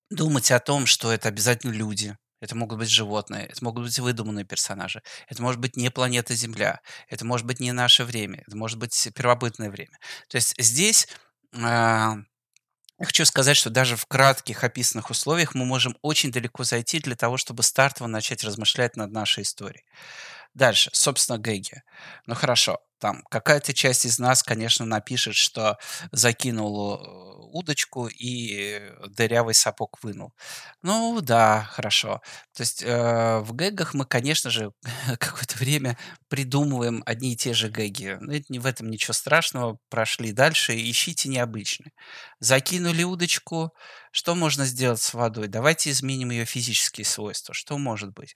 думать 0.10 0.52
о 0.52 0.60
том, 0.60 0.86
что 0.86 1.12
это 1.12 1.30
обязательно 1.30 1.72
люди. 1.72 2.18
Это 2.40 2.56
могут 2.56 2.78
быть 2.80 2.90
животные, 2.90 3.48
это 3.48 3.64
могут 3.64 3.84
быть 3.84 4.00
выдуманные 4.00 4.46
персонажи. 4.46 5.02
Это 5.28 5.42
может 5.42 5.60
быть 5.60 5.76
не 5.76 5.90
планета 5.90 6.36
Земля, 6.36 6.82
это 7.10 7.26
может 7.26 7.48
быть 7.48 7.60
не 7.60 7.72
наше 7.72 8.04
время, 8.04 8.44
это 8.48 8.56
может 8.56 8.78
быть 8.78 9.10
первобытное 9.16 9.70
время. 9.70 9.98
То 10.30 10.36
есть 10.38 10.54
здесь 10.58 11.08
я 13.00 13.06
хочу 13.06 13.26
сказать, 13.26 13.56
что 13.58 13.70
даже 13.70 13.96
в 13.96 14.06
кратких 14.08 14.64
описанных 14.64 15.10
условиях 15.12 15.54
мы 15.54 15.66
можем 15.66 15.96
очень 16.02 16.32
далеко 16.32 16.64
зайти 16.64 17.00
для 17.00 17.16
того, 17.16 17.38
чтобы 17.38 17.64
стартово 17.64 18.08
начать 18.08 18.44
размышлять 18.44 18.96
над 18.96 19.12
нашей 19.12 19.44
историей. 19.44 19.86
Дальше, 20.56 20.90
собственно, 20.94 21.38
гэги. 21.38 21.84
Ну 22.26 22.34
хорошо, 22.34 22.80
там 23.00 23.24
какая-то 23.30 23.74
часть 23.74 24.06
из 24.06 24.20
нас, 24.20 24.44
конечно, 24.44 24.86
напишет, 24.86 25.36
что 25.36 25.78
закинул 26.12 26.96
э, 26.96 27.38
удочку 27.52 28.08
и 28.08 28.82
дырявый 29.10 29.54
сапог 29.54 29.98
вынул. 30.04 30.34
Ну 30.82 31.22
да, 31.22 31.64
хорошо. 31.72 32.22
То 32.54 32.62
есть 32.62 32.84
э, 32.84 33.40
в 33.40 33.54
гэгах 33.54 33.94
мы, 33.94 34.06
конечно 34.06 34.50
же, 34.50 34.72
какое-то 35.20 35.58
время 35.58 35.98
придумываем 36.28 37.04
одни 37.06 37.34
и 37.34 37.38
те 37.38 37.54
же 37.54 37.70
гэги. 37.70 38.18
Ну, 38.20 38.34
это, 38.34 38.46
в 38.60 38.66
этом 38.66 38.90
ничего 38.90 39.14
страшного. 39.14 39.78
Прошли 39.90 40.32
дальше, 40.32 40.76
ищите 40.76 41.30
необычные. 41.30 41.92
Закинули 42.40 43.04
удочку. 43.04 43.74
Что 44.12 44.36
можно 44.36 44.66
сделать 44.66 45.02
с 45.02 45.14
водой? 45.14 45.48
Давайте 45.48 45.92
изменим 45.92 46.32
ее 46.32 46.46
физические 46.46 47.06
свойства. 47.06 47.54
Что 47.54 47.78
может 47.78 48.14
быть? 48.14 48.36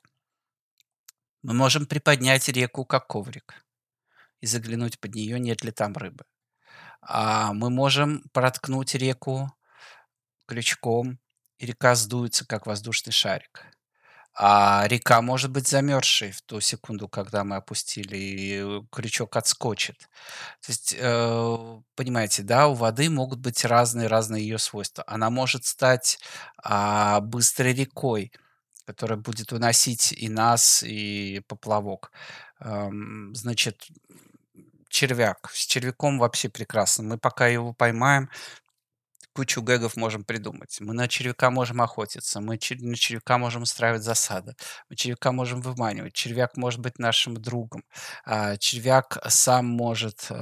Мы 1.43 1.53
можем 1.53 1.87
приподнять 1.87 2.47
реку, 2.49 2.85
как 2.85 3.07
коврик, 3.07 3.65
и 4.41 4.47
заглянуть 4.47 4.99
под 4.99 5.15
нее, 5.15 5.39
нет 5.39 5.63
ли 5.63 5.71
там 5.71 5.93
рыбы. 5.93 6.25
А 7.01 7.53
мы 7.53 7.69
можем 7.69 8.23
проткнуть 8.33 8.95
реку 8.95 9.51
крючком, 10.47 11.19
и 11.59 11.65
река 11.65 11.95
сдуется, 11.95 12.45
как 12.45 12.67
воздушный 12.67 13.13
шарик. 13.13 13.65
А 14.33 14.85
река 14.87 15.21
может 15.21 15.51
быть 15.51 15.67
замерзшей 15.67 16.31
в 16.31 16.41
ту 16.41 16.61
секунду, 16.61 17.09
когда 17.09 17.43
мы 17.43 17.57
опустили, 17.57 18.17
и 18.17 18.81
крючок 18.91 19.35
отскочит. 19.35 20.09
То 20.61 20.71
есть, 20.71 20.95
э, 20.97 21.81
понимаете, 21.95 22.43
да, 22.43 22.67
у 22.69 22.73
воды 22.73 23.09
могут 23.09 23.39
быть 23.39 23.65
разные-разные 23.65 24.43
ее 24.43 24.57
свойства. 24.57 25.03
Она 25.07 25.29
может 25.29 25.65
стать 25.65 26.19
а, 26.63 27.19
быстрой 27.19 27.73
рекой, 27.73 28.31
которая 28.85 29.17
будет 29.19 29.51
уносить 29.53 30.13
и 30.13 30.29
нас, 30.29 30.83
и 30.83 31.41
поплавок. 31.47 32.11
Значит, 32.59 33.87
червяк. 35.01 35.49
С 35.51 35.65
червяком 35.65 36.19
вообще 36.19 36.49
прекрасно. 36.49 37.03
Мы 37.03 37.17
пока 37.17 37.47
его 37.47 37.73
поймаем, 37.73 38.29
кучу 39.33 39.61
гэгов 39.63 39.95
можем 39.95 40.23
придумать. 40.23 40.77
Мы 40.79 40.93
на 40.93 41.07
червяка 41.07 41.49
можем 41.49 41.81
охотиться, 41.81 42.39
мы 42.39 42.59
на 42.79 42.95
червяка 42.95 43.37
можем 43.37 43.63
устраивать 43.63 44.03
засады, 44.03 44.53
мы 44.89 44.95
червяка 44.95 45.31
можем 45.31 45.61
выманивать, 45.61 46.13
червяк 46.13 46.55
может 46.57 46.81
быть 46.81 46.99
нашим 46.99 47.35
другом, 47.35 47.83
а, 48.25 48.57
червяк 48.57 49.17
сам 49.29 49.65
может 49.65 50.27
э, 50.29 50.35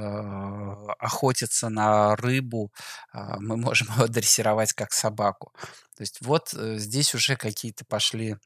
охотиться 0.98 1.68
на 1.70 2.16
рыбу, 2.16 2.70
а, 3.12 3.38
мы 3.40 3.56
можем 3.56 3.88
его 3.96 4.08
дрессировать 4.08 4.72
как 4.74 4.92
собаку. 4.92 5.52
То 5.96 6.02
есть 6.02 6.18
вот 6.20 6.52
э, 6.54 6.76
здесь 6.76 7.14
уже 7.14 7.36
какие-то 7.36 7.84
пошли 7.86 8.36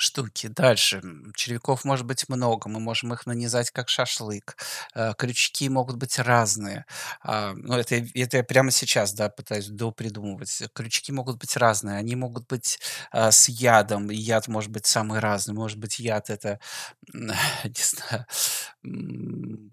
штуки. 0.00 0.48
Дальше. 0.48 1.02
Червяков 1.34 1.84
может 1.84 2.06
быть 2.06 2.28
много. 2.28 2.68
Мы 2.68 2.80
можем 2.80 3.12
их 3.12 3.26
нанизать 3.26 3.70
как 3.70 3.88
шашлык. 3.88 4.56
Э, 4.94 5.14
крючки 5.16 5.68
могут 5.68 5.96
быть 5.96 6.18
разные. 6.18 6.86
А, 7.22 7.52
ну, 7.54 7.74
это, 7.74 7.96
это 8.14 8.38
я 8.38 8.44
прямо 8.44 8.70
сейчас, 8.70 9.12
да, 9.14 9.28
пытаюсь 9.28 9.68
допридумывать. 9.68 10.62
Крючки 10.74 11.12
могут 11.12 11.38
быть 11.38 11.56
разные. 11.56 11.96
Они 11.98 12.16
могут 12.16 12.46
быть 12.48 12.80
а, 13.12 13.30
с 13.30 13.48
ядом. 13.48 14.10
Яд 14.10 14.48
может 14.48 14.70
быть 14.70 14.86
самый 14.86 15.20
разный. 15.20 15.54
Может 15.54 15.78
быть, 15.78 15.98
яд 15.98 16.30
это, 16.30 16.60
не 17.12 17.74
знаю, 17.76 18.26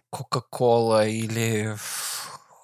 Кока-Кола 0.09 1.07
или 1.07 1.75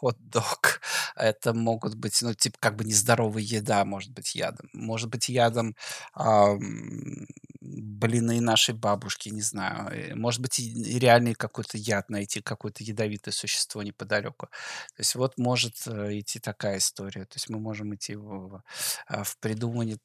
хот-дог. 0.04 0.82
Это 1.16 1.54
могут 1.54 1.96
быть, 1.96 2.22
ну, 2.22 2.34
типа, 2.34 2.58
как 2.60 2.76
бы 2.76 2.84
нездоровая 2.84 3.42
еда 3.42 3.86
может 3.86 4.12
быть 4.12 4.36
ядом. 4.36 4.68
Может 4.74 5.10
быть 5.10 5.30
ядом 5.30 5.76
а, 7.74 7.82
блины 7.82 8.42
нашей 8.42 8.76
бабушки, 8.76 9.30
не 9.30 9.42
знаю. 9.42 9.90
Э, 9.92 10.16
может 10.16 10.42
быть, 10.42 10.60
и 10.60 11.00
реальный 11.00 11.34
какой-то 11.36 11.78
яд 11.78 12.10
найти, 12.10 12.42
какое-то 12.42 12.84
ядовитое 12.84 13.34
существо 13.34 13.84
неподалеку. 13.84 14.48
То 14.48 15.00
есть 15.00 15.16
вот 15.16 15.38
может 15.38 15.76
э, 15.88 16.20
идти 16.20 16.40
такая 16.40 16.78
история. 16.78 17.26
То 17.26 17.36
есть 17.36 17.50
мы 17.50 17.60
можем 17.60 17.96
идти 17.96 18.16
в, 18.16 18.64
а, 19.08 19.24
в 19.24 19.38
придумывание 19.40 19.98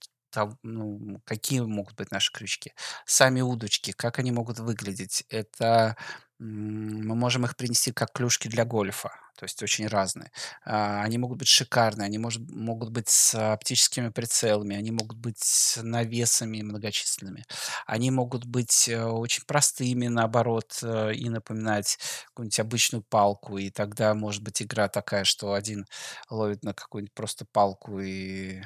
ну, 0.63 1.21
какие 1.25 1.61
могут 1.61 1.97
быть 1.97 2.11
наши 2.11 2.33
крючки. 2.33 2.73
Сами 3.07 3.41
удочки, 3.41 3.93
как 3.93 4.19
они 4.19 4.31
могут 4.31 4.59
выглядеть? 4.59 5.25
Это 5.31 5.97
мы 6.39 7.15
можем 7.17 7.45
их 7.45 7.57
принести 7.57 7.93
как 7.93 8.13
клюшки 8.13 8.49
для 8.49 8.65
гольфа, 8.65 9.11
то 9.37 9.45
есть 9.45 9.63
очень 9.63 9.89
разные. 9.89 10.31
А, 10.65 11.03
они 11.03 11.19
могут 11.19 11.39
быть 11.39 11.49
шикарные, 11.49 12.07
они 12.07 12.19
может, 12.19 12.49
могут 12.51 12.91
быть 12.91 13.09
с 13.09 13.35
оптическими 13.35 14.11
прицелами, 14.11 14.77
они 14.77 14.93
могут 14.93 15.19
быть 15.19 15.39
с 15.39 15.83
навесами 15.83 16.63
многочисленными, 16.63 17.45
они 17.87 18.11
могут 18.11 18.47
быть 18.47 18.89
э, 18.89 19.05
очень 19.05 19.45
простыми, 19.47 20.07
наоборот, 20.07 20.79
э, 20.83 21.15
и 21.15 21.29
напоминать 21.29 21.99
какую-нибудь 22.29 22.61
обычную 22.61 23.03
палку, 23.03 23.59
и 23.59 23.71
тогда 23.71 24.15
может 24.15 24.43
быть 24.43 24.63
игра 24.63 24.89
такая, 24.89 25.25
что 25.25 25.55
один 25.55 25.87
ловит 26.31 26.63
на 26.63 26.73
какую-нибудь 26.73 27.15
просто 27.15 27.47
палку 27.51 28.01
и 28.01 28.63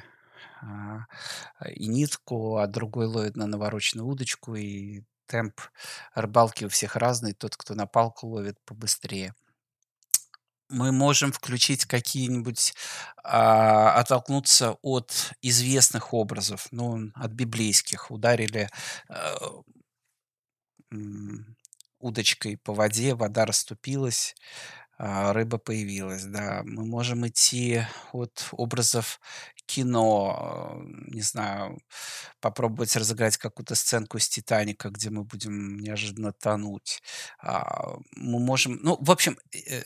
а, 0.61 1.05
и 1.69 1.87
нитку, 1.87 2.57
а 2.57 2.67
другой 2.67 3.07
ловит 3.07 3.35
на 3.35 3.47
навороченную 3.47 4.07
удочку, 4.07 4.55
и 4.55 5.03
темп 5.27 5.59
рыбалки 6.15 6.65
у 6.65 6.69
всех 6.69 6.95
разный. 6.95 7.33
Тот, 7.33 7.55
кто 7.55 7.75
на 7.75 7.85
палку 7.87 8.27
ловит, 8.27 8.57
побыстрее. 8.65 9.33
Мы 10.69 10.91
можем 10.91 11.31
включить 11.31 11.85
какие-нибудь, 11.85 12.73
а, 13.23 13.93
оттолкнуться 13.99 14.77
от 14.81 15.33
известных 15.41 16.13
образов, 16.13 16.67
ну, 16.71 17.11
от 17.15 17.31
библейских. 17.31 18.09
Ударили 18.11 18.69
а, 19.09 19.35
удочкой 21.99 22.57
по 22.57 22.73
воде, 22.73 23.15
вода 23.15 23.45
расступилась, 23.45 24.35
а, 24.97 25.33
рыба 25.33 25.57
появилась, 25.57 26.25
да. 26.25 26.61
Мы 26.65 26.85
можем 26.85 27.27
идти 27.27 27.83
от 28.11 28.47
образов 28.51 29.19
кино, 29.65 30.81
э, 30.83 31.13
не 31.15 31.21
знаю, 31.21 31.79
попробовать 32.41 32.95
разыграть 32.95 33.37
какую-то 33.37 33.75
сценку 33.75 34.17
из 34.17 34.27
"Титаника", 34.29 34.89
где 34.89 35.09
мы 35.09 35.23
будем 35.23 35.79
неожиданно 35.79 36.33
тонуть. 36.33 37.01
А, 37.41 37.95
мы 38.15 38.39
можем 38.39 38.79
ну, 38.83 38.97
в 39.01 39.11
общем, 39.11 39.37
э, 39.53 39.83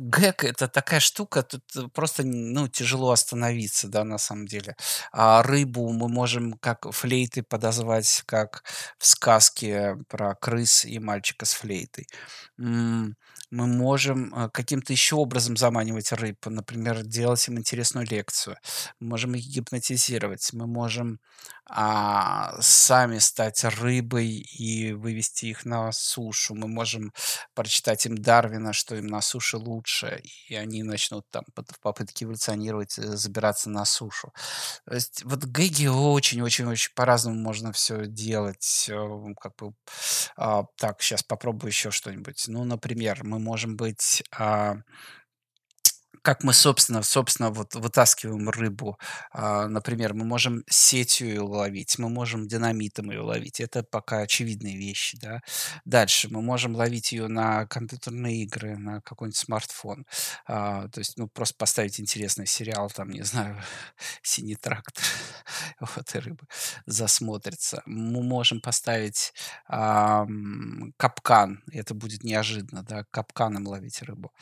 гэг- 0.00 0.44
это 0.44 0.68
такая 0.68 1.00
штука, 1.00 1.42
тут 1.42 1.62
э, 1.76 1.88
просто, 1.94 2.22
ну, 2.24 2.68
тяжело 2.68 3.10
остановиться, 3.12 3.88
да, 3.88 4.04
на 4.04 4.18
самом 4.18 4.46
деле. 4.46 4.76
А 5.12 5.42
рыбу 5.42 5.90
мы 5.92 6.08
можем 6.08 6.54
как 6.54 6.90
флейты 6.92 7.42
подозвать, 7.42 8.22
как 8.26 8.64
в 8.98 9.06
сказке 9.06 9.96
про 10.08 10.34
крыс 10.34 10.84
и 10.84 10.98
мальчика 10.98 11.46
с 11.46 11.52
флейтой. 11.54 12.06
Мы 13.50 13.66
можем, 13.66 14.50
каким-то 14.52 14.92
еще 14.92 15.16
образом 15.16 15.56
заманивать 15.56 16.12
рыб, 16.12 16.46
например, 16.46 17.02
делать 17.04 17.46
им 17.48 17.58
интересную 17.58 18.06
лекцию. 18.06 18.56
Можем 19.06 19.34
их 19.34 19.44
гипнотизировать, 19.46 20.50
мы 20.52 20.66
можем, 20.66 21.20
а, 21.68 22.60
сами 22.60 23.18
стать 23.18 23.64
рыбой 23.64 24.28
и 24.28 24.92
вывести 24.92 25.46
их 25.46 25.64
на 25.64 25.90
сушу. 25.92 26.54
Мы 26.54 26.68
можем 26.68 27.12
прочитать 27.54 28.06
им 28.06 28.16
Дарвина, 28.16 28.72
что 28.72 28.96
им 28.96 29.06
на 29.06 29.20
суше 29.20 29.56
лучше, 29.56 30.22
и 30.48 30.54
они 30.54 30.82
начнут 30.82 31.24
там 31.30 31.44
в 31.56 31.80
попытке 31.80 32.24
эволюционировать, 32.24 32.98
э, 32.98 33.16
забираться 33.16 33.70
на 33.70 33.84
сушу. 33.84 34.32
То 34.86 34.94
есть 34.94 35.24
вот 35.24 35.44
гэги 35.44 35.86
очень 35.86 36.42
очень 36.42 36.66
очень 36.66 36.92
по-разному 36.94 37.40
можно 37.40 37.72
все 37.72 38.06
делать. 38.06 38.86
Э, 38.90 39.34
как 39.40 39.56
бы, 39.56 39.72
а, 40.36 40.64
так, 40.76 41.02
сейчас 41.02 41.22
попробую 41.22 41.70
еще 41.70 41.90
что-нибудь. 41.90 42.44
Ну, 42.48 42.64
например, 42.64 43.24
мы 43.24 43.38
можем 43.38 43.76
быть, 43.76 44.22
а 44.36 44.76
как 46.26 46.42
мы, 46.42 46.52
собственно 46.54 47.02
собственно, 47.02 47.50
вот 47.50 47.76
вытаскиваем 47.76 48.48
рыбу. 48.50 48.98
А, 49.30 49.68
например, 49.68 50.12
мы 50.12 50.24
можем 50.24 50.64
сетью 50.68 51.28
ее 51.28 51.40
ловить, 51.42 52.00
мы 52.00 52.08
можем 52.08 52.48
динамитом 52.48 53.12
ее 53.12 53.20
ловить. 53.20 53.60
Это 53.60 53.84
пока 53.84 54.22
очевидные 54.22 54.76
вещи, 54.76 55.16
да. 55.22 55.40
Дальше 55.84 56.26
мы 56.28 56.42
можем 56.42 56.74
ловить 56.74 57.12
ее 57.12 57.28
на 57.28 57.66
компьютерные 57.66 58.42
игры, 58.42 58.76
на 58.76 59.00
какой-нибудь 59.02 59.36
смартфон. 59.36 60.04
А, 60.48 60.88
то 60.88 60.98
есть, 60.98 61.16
ну, 61.16 61.28
просто 61.28 61.54
поставить 61.58 62.00
интересный 62.00 62.46
сериал, 62.48 62.90
там, 62.90 63.10
не 63.10 63.22
знаю, 63.22 63.62
"Синий 64.22 64.56
трактор", 64.56 65.04
вот, 65.80 66.12
и 66.12 66.18
рыба 66.18 66.44
засмотрится. 66.86 67.84
Мы 67.86 68.24
можем 68.24 68.60
поставить, 68.60 69.32
капкан, 70.96 71.62
это 71.72 71.94
будет 71.94 72.24
неожиданно, 72.24 72.82
да, 72.82 73.04
капканом 73.12 73.68
ловить 73.68 74.02
рыбу. 74.02 74.32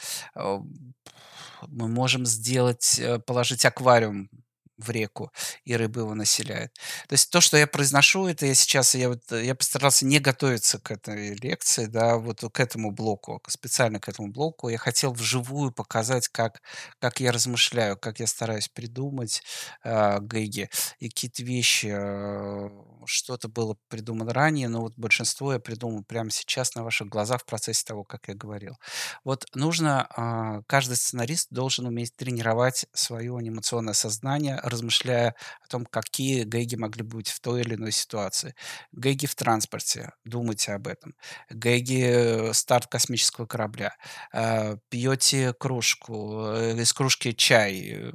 Мы 1.77 1.89
можем 1.89 2.25
сделать, 2.25 3.01
э, 3.01 3.19
положить 3.19 3.65
аквариум 3.65 4.31
в 4.79 4.91
реку, 4.91 5.31
и 5.65 5.77
рыбы 5.77 6.01
его 6.01 6.15
населяют. 6.15 6.73
То 7.09 7.15
есть 7.15 7.31
то, 7.31 7.41
что 7.41 7.57
я 7.57 7.67
произношу, 7.67 8.27
это 8.27 8.47
я 8.47 8.55
сейчас, 8.55 8.95
я 8.95 9.09
вот, 9.09 9.21
э, 9.33 9.45
я 9.45 9.55
постарался 9.55 10.07
не 10.07 10.19
готовиться 10.19 10.79
к 10.79 10.91
этой 10.91 11.35
лекции, 11.35 11.87
да, 11.87 12.17
вот 12.19 12.41
к 12.53 12.61
этому 12.61 12.91
блоку, 12.91 13.41
специально 13.49 14.01
к 14.01 14.09
этому 14.09 14.29
блоку. 14.29 14.69
Я 14.69 14.79
хотел 14.79 15.13
вживую 15.13 15.73
показать, 15.73 16.29
как, 16.29 16.61
как 17.01 17.21
я 17.21 17.33
размышляю, 17.33 17.97
как 17.97 18.21
я 18.21 18.27
стараюсь 18.27 18.69
придумать 18.69 19.43
э, 19.85 20.19
гэги 20.21 20.69
и 20.99 21.09
какие-то 21.09 21.43
вещи, 21.43 21.89
э, 21.93 22.71
что-то 23.07 23.49
было 23.49 23.77
придумано 23.89 24.33
ранее, 24.33 24.69
но 24.69 24.81
вот 24.81 24.95
большинство 24.97 25.53
я 25.53 25.59
придумал 25.59 26.05
прямо 26.05 26.31
сейчас 26.31 26.75
на 26.75 26.85
ваших 26.85 27.09
глазах 27.09 27.43
в 27.43 27.47
процессе 27.47 27.85
того, 27.85 28.05
как 28.05 28.29
я 28.29 28.35
говорил. 28.35 28.77
Вот 29.25 29.47
нужно, 29.55 30.09
э, 30.17 30.63
каждый 30.67 30.97
сценарист 30.97 31.49
должен 31.51 31.87
уметь 31.87 32.15
тренировать 32.17 32.87
свое 32.93 33.37
анимационное 33.37 33.95
сознание, 33.95 34.57
размышляя 34.65 35.35
о 35.63 35.69
том, 35.69 35.87
какие 35.87 36.43
гэги 36.45 36.77
могли 36.77 37.03
быть 37.03 37.29
в 37.29 37.41
той 37.41 37.61
или 37.61 37.75
иной 37.75 37.93
ситуации. 37.93 38.55
Гэги 38.93 39.27
в 39.27 39.35
транспорте, 39.35 40.13
думайте 40.25 40.73
об 40.73 40.87
этом. 40.87 41.15
Гэги 41.51 42.03
э, 42.51 42.53
старт 42.55 42.87
космического 42.89 43.47
корабля. 43.47 43.95
Э, 44.33 44.77
пьете 44.89 45.53
кружку, 45.53 46.47
э, 46.49 46.81
из 46.81 46.93
кружки 46.93 47.33
чай, 47.33 48.13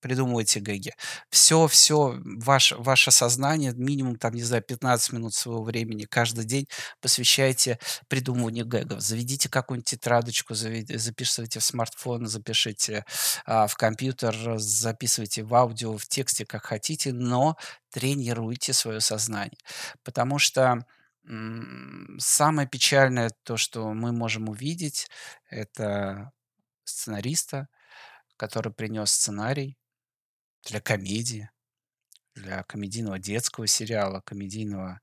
придумывайте 0.00 0.60
гэги. 0.60 0.92
Все, 1.30 1.66
все, 1.66 2.20
ваше, 2.24 2.76
ваше 2.76 3.10
сознание, 3.10 3.72
минимум, 3.74 4.16
там, 4.16 4.34
не 4.34 4.42
знаю, 4.42 4.62
15 4.62 5.12
минут 5.12 5.34
своего 5.34 5.62
времени 5.62 6.04
каждый 6.04 6.44
день 6.44 6.68
посвящайте 7.00 7.78
придумыванию 8.08 8.66
гэгов. 8.66 9.00
Заведите 9.00 9.48
какую-нибудь 9.48 9.88
тетрадочку, 9.88 10.54
заведите, 10.54 10.98
записывайте 10.98 11.60
в 11.60 11.64
смартфон, 11.64 12.26
запишите 12.26 13.04
а, 13.44 13.66
в 13.66 13.74
компьютер, 13.76 14.58
записывайте 14.58 15.42
в 15.42 15.54
аудио, 15.54 15.96
в 15.96 16.06
тексте, 16.06 16.44
как 16.44 16.64
хотите, 16.64 17.12
но 17.12 17.56
тренируйте 17.90 18.72
свое 18.72 19.00
сознание. 19.00 19.58
Потому 20.02 20.38
что 20.38 20.84
самое 22.18 22.68
печальное 22.68 23.30
то, 23.42 23.56
что 23.56 23.92
мы 23.92 24.12
можем 24.12 24.48
увидеть, 24.48 25.08
это 25.50 26.30
сценариста, 26.84 27.68
который 28.36 28.72
принес 28.72 29.10
сценарий, 29.10 29.76
для 30.66 30.80
комедии, 30.80 31.50
для 32.34 32.62
комедийного 32.64 33.18
детского 33.18 33.66
сериала, 33.66 34.20
комедийного 34.20 35.00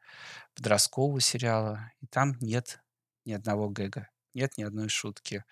подросткового 0.55 1.19
сериала. 1.21 1.91
И 2.01 2.07
там 2.07 2.37
нет 2.41 2.81
ни 3.25 3.33
одного 3.33 3.69
гэга, 3.69 4.09
нет 4.33 4.57
ни 4.57 4.63
одной 4.63 4.89
шутки 4.89 5.43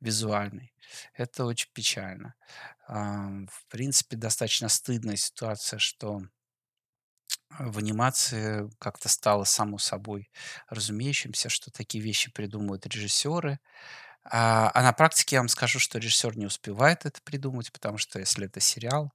визуальной. 0.00 0.72
Это 1.12 1.44
очень 1.44 1.70
печально. 1.72 2.34
В 2.88 3.66
принципе, 3.68 4.16
достаточно 4.16 4.68
стыдная 4.68 5.16
ситуация, 5.16 5.78
что 5.78 6.22
в 7.50 7.78
анимации 7.78 8.70
как-то 8.78 9.08
стало 9.08 9.44
само 9.44 9.78
собой 9.78 10.30
разумеющимся, 10.68 11.48
что 11.48 11.70
такие 11.70 12.02
вещи 12.02 12.30
придумывают 12.30 12.86
режиссеры, 12.86 13.58
а, 14.30 14.70
а 14.74 14.82
на 14.82 14.92
практике 14.92 15.36
я 15.36 15.40
вам 15.40 15.48
скажу, 15.48 15.78
что 15.78 15.98
режиссер 15.98 16.36
не 16.36 16.46
успевает 16.46 17.06
это 17.06 17.20
придумать, 17.22 17.72
потому 17.72 17.98
что 17.98 18.18
если 18.18 18.46
это 18.46 18.60
сериал, 18.60 19.12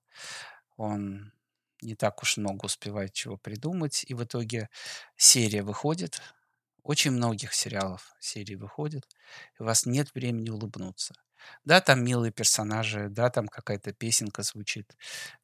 он 0.78 1.32
не 1.82 1.95
так 1.95 2.21
уж 2.23 2.38
много 2.38 2.65
успевает 2.65 3.13
чего 3.13 3.38
придумать, 3.38 4.06
и 4.08 4.13
в 4.13 4.23
итоге 4.23 4.69
серия 5.17 5.63
выходит, 5.63 6.21
очень 6.84 7.12
многих 7.12 7.54
сериалов 7.54 8.13
серии 8.19 8.56
выходит, 8.56 9.06
и 9.60 9.63
у 9.63 9.65
вас 9.65 9.86
нет 9.86 10.13
времени 10.15 10.49
улыбнуться. 10.49 11.15
Да, 11.65 11.82
там 11.82 12.04
милые 12.04 12.32
персонажи, 12.32 13.10
да, 13.10 13.30
там 13.30 13.47
какая-то 13.49 13.93
песенка 13.93 14.43
звучит, 14.43 14.95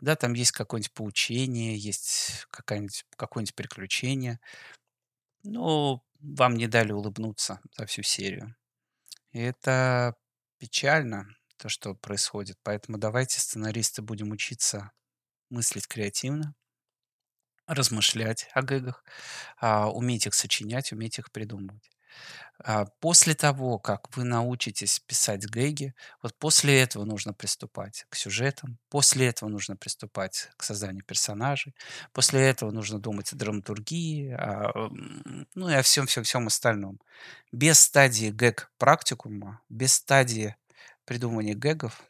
да, 0.02 0.16
там 0.16 0.34
есть 0.34 0.52
какое-нибудь 0.54 0.94
поучение, 0.94 1.78
есть 1.78 2.48
какое-нибудь 2.52 3.06
какое-нибудь 3.18 3.56
приключение, 3.56 4.40
но 5.44 6.02
вам 6.22 6.56
не 6.56 6.68
дали 6.68 6.92
улыбнуться 6.94 7.60
за 7.78 7.86
всю 7.86 8.04
серию. 8.04 8.56
И 9.32 9.40
это 9.40 10.16
печально, 10.60 11.26
то, 11.58 11.70
что 11.70 11.94
происходит. 11.96 12.58
Поэтому 12.64 12.98
давайте, 12.98 13.40
сценаристы, 13.40 14.02
будем 14.02 14.32
учиться 14.32 14.92
мыслить 15.50 15.88
креативно, 15.88 16.56
размышлять 17.68 18.50
о 18.54 18.62
гэгах, 18.62 19.04
а, 19.60 19.90
уметь 19.92 20.26
их 20.28 20.34
сочинять, 20.34 20.92
уметь 20.92 21.20
их 21.20 21.32
придумывать. 21.32 21.90
А, 22.62 22.86
после 23.00 23.36
того, 23.36 23.80
как 23.80 24.16
вы 24.18 24.26
научитесь 24.26 25.00
писать 25.00 25.48
гэги, 25.50 25.94
вот 26.22 26.36
после 26.38 26.82
этого 26.82 27.06
нужно 27.06 27.34
приступать 27.34 28.06
к 28.10 28.16
сюжетам, 28.16 28.78
после 28.90 29.28
этого 29.28 29.50
нужно 29.50 29.78
приступать 29.78 30.50
к 30.58 30.64
созданию 30.64 31.04
персонажей, 31.06 31.74
после 32.12 32.42
этого 32.42 32.72
нужно 32.72 33.00
думать 33.00 33.32
о 33.32 33.38
драматургии, 33.38 34.32
о, 34.32 34.90
ну 35.56 35.70
и 35.70 35.74
о 35.74 35.82
всем-всем-всем 35.82 36.48
остальном. 36.48 37.00
Без 37.54 37.80
стадии 37.80 38.30
гэг-практикума, 38.30 39.62
без 39.70 39.94
стадии 39.94 40.56
придумывания 41.06 41.56
гэгов 41.56 42.02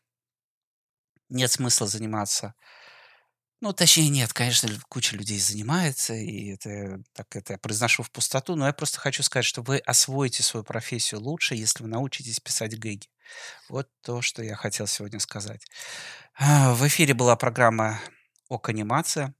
нет 1.29 1.51
смысла 1.51 1.87
заниматься 1.87 2.55
ну, 3.61 3.73
точнее, 3.73 4.09
нет, 4.09 4.31
конечно, 4.31 4.69
куча 4.87 5.17
людей 5.17 5.39
занимается, 5.39 6.13
и 6.13 6.53
это 6.53 7.01
так 7.13 7.35
это 7.35 7.53
я 7.53 7.59
произношу 7.59 8.03
в 8.03 8.11
пустоту, 8.11 8.55
но 8.55 8.67
я 8.67 8.73
просто 8.73 8.99
хочу 8.99 9.21
сказать, 9.23 9.45
что 9.45 9.61
вы 9.61 9.79
освоите 9.79 10.43
свою 10.43 10.63
профессию 10.63 11.21
лучше, 11.21 11.55
если 11.55 11.83
вы 11.83 11.89
научитесь 11.89 12.39
писать 12.39 12.79
гэги. 12.79 13.07
Вот 13.69 13.89
то, 14.01 14.21
что 14.21 14.43
я 14.43 14.55
хотел 14.55 14.87
сегодня 14.87 15.19
сказать. 15.19 15.65
А, 16.35 16.73
в 16.73 16.87
эфире 16.87 17.13
была 17.13 17.35
программа 17.35 17.99
«Ок 18.47 18.69
анимация». 18.69 19.35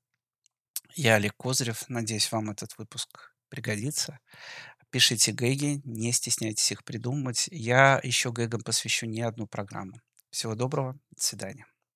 Я 0.96 1.16
Олег 1.16 1.36
Козырев. 1.38 1.86
Надеюсь, 1.88 2.32
вам 2.32 2.50
этот 2.50 2.78
выпуск 2.78 3.34
пригодится. 3.50 4.20
Пишите 4.92 5.32
гэги, 5.32 5.82
не 5.86 6.12
стесняйтесь 6.12 6.72
их 6.72 6.84
придумывать. 6.84 7.48
Я 7.52 8.02
еще 8.04 8.32
гэгам 8.34 8.64
посвящу 8.64 9.06
не 9.06 9.22
одну 9.22 9.48
программу. 9.48 10.02
Всего 10.32 10.56
доброго, 10.56 10.94
до 11.12 11.24
свидания. 11.24 11.69